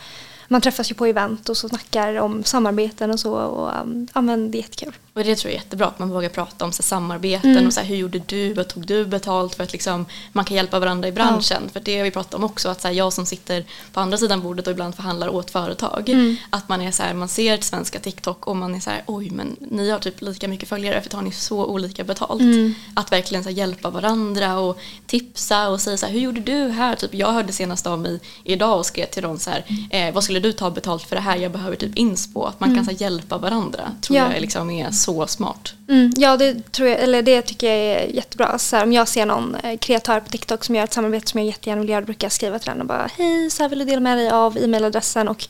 [0.49, 3.33] man träffas ju på event och så snackar om samarbeten och så.
[3.33, 4.93] Och, um, ja, men det är jättekul.
[5.15, 7.73] Och det tror jag är jättebra att man vågar prata om så här, samarbeten och
[7.73, 10.79] så här, hur gjorde du, vad tog du betalt för att liksom, man kan hjälpa
[10.79, 11.63] varandra i branschen.
[11.73, 14.19] För det har vi pratat om också att så här, jag som sitter på andra
[14.19, 16.11] sidan bordet och ibland förhandlar åt företag.
[16.51, 19.31] Att man är så här, man ser svenska TikTok och man är så här, oj
[19.31, 22.43] men ni har typ lika mycket följare för tar ni så olika betalt.
[22.95, 26.97] Att verkligen så hjälpa varandra och tipsa och säga så här, hur gjorde du här?
[26.97, 30.25] Typ, jag hörde senast av mig idag och skrev till dem så här, eh, vad
[30.25, 31.37] skulle du ta betalt för det här?
[31.37, 32.43] Jag behöver typ inspo.
[32.45, 34.25] Att man kan så hjälpa varandra tror Ja.
[34.25, 35.75] jag är liksom är så smart.
[35.89, 38.59] Mm, ja, det, tror jag, eller det tycker jag är jättebra.
[38.59, 41.41] Så här, om jag ser någon eh, kreatör på TikTok som gör ett samarbete som
[41.41, 43.79] jag jättegärna vill göra, brukar jag skriva till den och bara hej, så här vill
[43.79, 45.49] du dela med dig av e-mailadressen och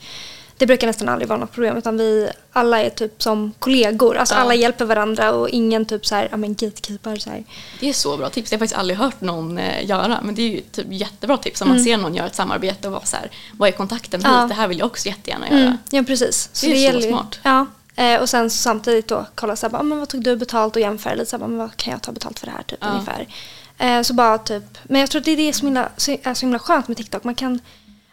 [0.58, 4.16] det brukar nästan aldrig vara något problem utan vi alla är typ som kollegor.
[4.16, 4.38] Alltså Ja.
[4.38, 7.44] alla hjälper varandra och ingen typ så här, ja men gatekeeper så här.
[7.80, 8.50] Det är så bra tips.
[8.50, 10.20] Det har jag faktiskt aldrig hört någon eh, göra.
[10.22, 12.92] Men det är ju typ jättebra tips om man ser någon göra ett samarbete och
[12.94, 14.32] vara så här, vad är kontakten Mm.
[14.32, 14.40] Ja.
[14.40, 14.48] hit?
[14.48, 15.58] Det här vill jag också jättegärna göra.
[15.60, 16.50] Mm, ja precis.
[16.60, 17.38] Det är så smart.
[17.42, 17.66] Ja.
[17.96, 20.76] Eh, och sen så samtidigt då kolla så här, bara, men vad tog du betalt
[20.76, 22.62] och jämföra lite så här, bara, men vad kan jag ta betalt för det här
[22.62, 22.88] typ Ja.
[22.88, 23.26] ungefär.
[23.78, 26.20] Eh, så bara typ, men jag tror att det är det som är så himla,
[26.22, 27.24] så- är så himla skönt med TikTok.
[27.24, 27.60] Man kan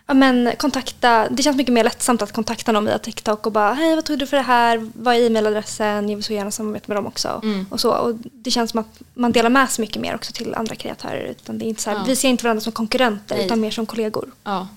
[0.07, 3.73] ja, men kontakta, det känns mycket mer lättsamt att kontakta någon via TikTok och bara
[3.73, 6.85] hej vad tog du för det här, vad är e-mailadressen, jag vill så gärna samarbeta
[6.87, 7.39] med dem också.
[7.43, 7.65] Mm.
[7.69, 7.91] Och, så.
[7.91, 11.23] och det känns som att man delar med sig mycket mer också till andra kreatörer.
[11.25, 12.03] Utan det är inte så här, Ja.
[12.07, 13.45] Vi ser inte varandra som konkurrenter Nej.
[13.45, 14.31] utan mer som kollegor.
[14.43, 14.67] Ja.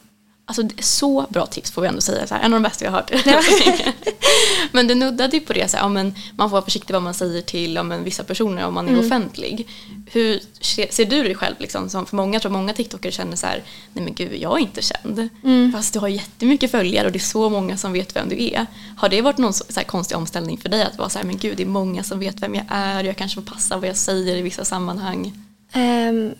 [0.48, 2.26] Alltså det är så bra tips får vi ändå säga.
[2.26, 3.12] Så här, en av de bästa jag har hört.
[4.72, 7.02] Men du nuddade ju på det, så här, ja, men man får vara försiktig vad
[7.02, 9.06] man säger till ja, vissa personer om man är Mm.
[9.06, 9.68] offentlig.
[10.12, 10.40] Hur
[10.90, 11.54] ser, du dig själv?
[11.58, 14.58] Liksom, som, för många tror många TikTokare känner så här, nej men gud jag är
[14.58, 15.28] inte känd.
[15.44, 15.72] Mm.
[15.72, 18.66] Fast du har jättemycket följare och det är så många som vet vem du är.
[18.96, 21.56] Har det varit någon så, konstig omställning för dig att vara så här, men gud
[21.56, 24.36] det är många som vet vem jag är, jag kanske får passa vad jag säger
[24.36, 25.32] i vissa sammanhang.
[25.74, 26.34] Um,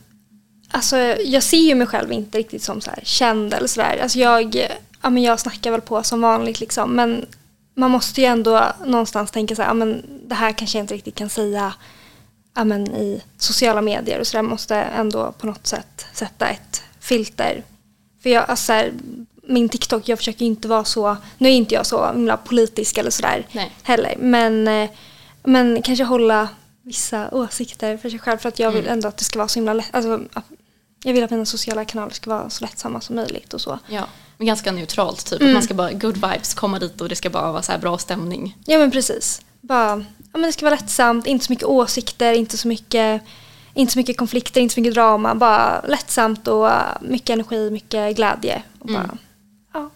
[0.71, 3.99] alltså jag ser ju mig själv inte riktigt som så här känd eller sådär.
[4.03, 4.57] Alltså jag,
[5.03, 6.97] ja, men jag snackar väl på som vanligt liksom.
[6.97, 7.27] Men
[7.75, 10.95] man måste ju ändå någonstans tänka så här, ja, men det här kanske jag inte
[10.95, 11.75] riktigt kan säga
[12.57, 14.43] ja, men i sociala medier och sådär.
[14.43, 17.65] Måste ändå på något sätt sätta ett filter.
[18.23, 18.93] För jag, alltså så här,
[19.43, 23.11] min TikTok, jag försöker inte vara så, nu är inte jag så himla politisk eller
[23.11, 23.73] sådär Nej.
[23.83, 24.15] heller.
[24.19, 24.91] Men, eh,
[25.45, 26.49] men kanske hålla
[26.83, 29.59] vissa åsikter för sig själv för att jag vill ändå att det ska vara så
[29.59, 29.95] himla lätt.
[29.95, 30.21] Alltså,
[31.05, 33.79] jag vill att mina sociala kanaler ska vara så lättsamma som möjligt och så.
[33.89, 35.41] Ja, men ganska neutralt typ.
[35.41, 35.53] Mm.
[35.53, 37.79] Att man ska bara good vibes komma dit och det ska bara vara så här
[37.79, 38.57] bra stämning.
[38.65, 39.41] Ja men precis.
[39.61, 40.05] Bara,
[40.37, 43.23] ja, men det ska vara lättsamt, inte så mycket åsikter, inte så mycket,
[43.75, 45.35] inte så mycket konflikter, inte så mycket drama.
[45.35, 48.63] Bara lättsamt och uh, mycket energi, mycket glädje.
[48.79, 49.19] Och bara,
[49.73, 49.91] ja.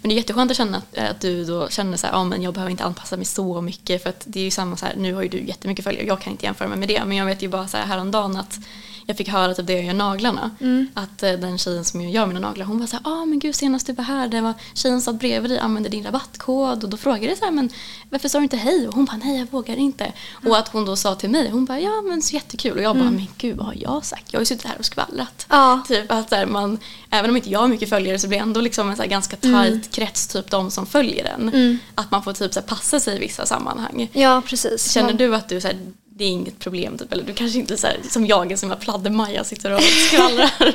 [0.00, 2.42] Men det är jätteskönt att känna att, att du då känner så här, ja men
[2.42, 4.94] jag behöver inte anpassa mig så mycket för att det är ju samma så här,
[4.96, 7.26] nu har ju du jättemycket följare, jag kan inte jämföra mig med det, men jag
[7.26, 8.58] vet ju bara så här häromdagen att
[9.06, 10.50] jag fick höra typ det jag gör naglarna.
[10.94, 13.54] Att eh, den tjejen som gör mina naglar, hon var så här, ah men gud
[13.54, 16.96] senast du var här, det var tjejen satt bredvid dig, använde din rabattkod och då
[16.96, 17.70] frågade jag så här, men
[18.10, 18.88] varför sa du inte hej?
[18.88, 20.12] Och hon bara, nej jag vågar inte.
[20.46, 22.76] Och att hon då sa till mig, hon bara, ja men så jättekul.
[22.76, 24.32] Och jag bara, men gud vad har jag sagt?
[24.32, 25.46] Jag har ju suttit här och skvallrat.
[25.48, 25.82] Ja.
[25.88, 26.78] Typ att så här, man,
[27.10, 29.08] även om inte jag har mycket följare så blir det ändå liksom en så här
[29.08, 31.78] ganska tajt krets, typ de som följer en.
[31.94, 34.10] Att man får typ så här, passa sig i vissa sammanhang.
[34.12, 34.92] ja precis.
[34.92, 35.68] Känner du att du så
[36.16, 39.44] det är inget problem typ, eller du kanske inte så här, som jag som pladder-Maja
[39.44, 40.50] sitter och skvallrar.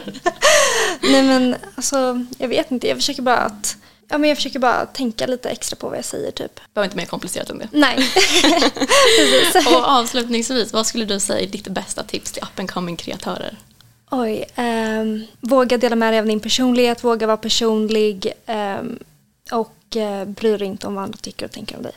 [1.02, 3.78] Nej men alltså, jag vet inte, jag försöker bara att
[4.10, 6.60] Ja, men jag försöker bara tänka lite extra på vad jag säger typ.
[6.74, 7.68] Behöver inte mer komplicerat än det.
[7.72, 7.98] Nej.
[9.68, 13.58] Och avslutningsvis, vad skulle du säga är ditt bästa tips till up and coming kreatörer?
[14.12, 19.00] Oj, ehm, våga dela med dig av din personlighet, våga vara personlig ehm,
[19.52, 21.94] och eh, bry dig inte om vad andra tycker och tänker om dig.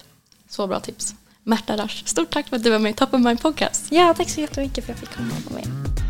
[0.49, 1.15] Så bra tips.
[1.45, 3.87] Märta Rasch, stort tack för att du var med i Top of My Podcast.
[3.91, 6.10] Ja, tack så jättemycket för att jag fick komma och vara med.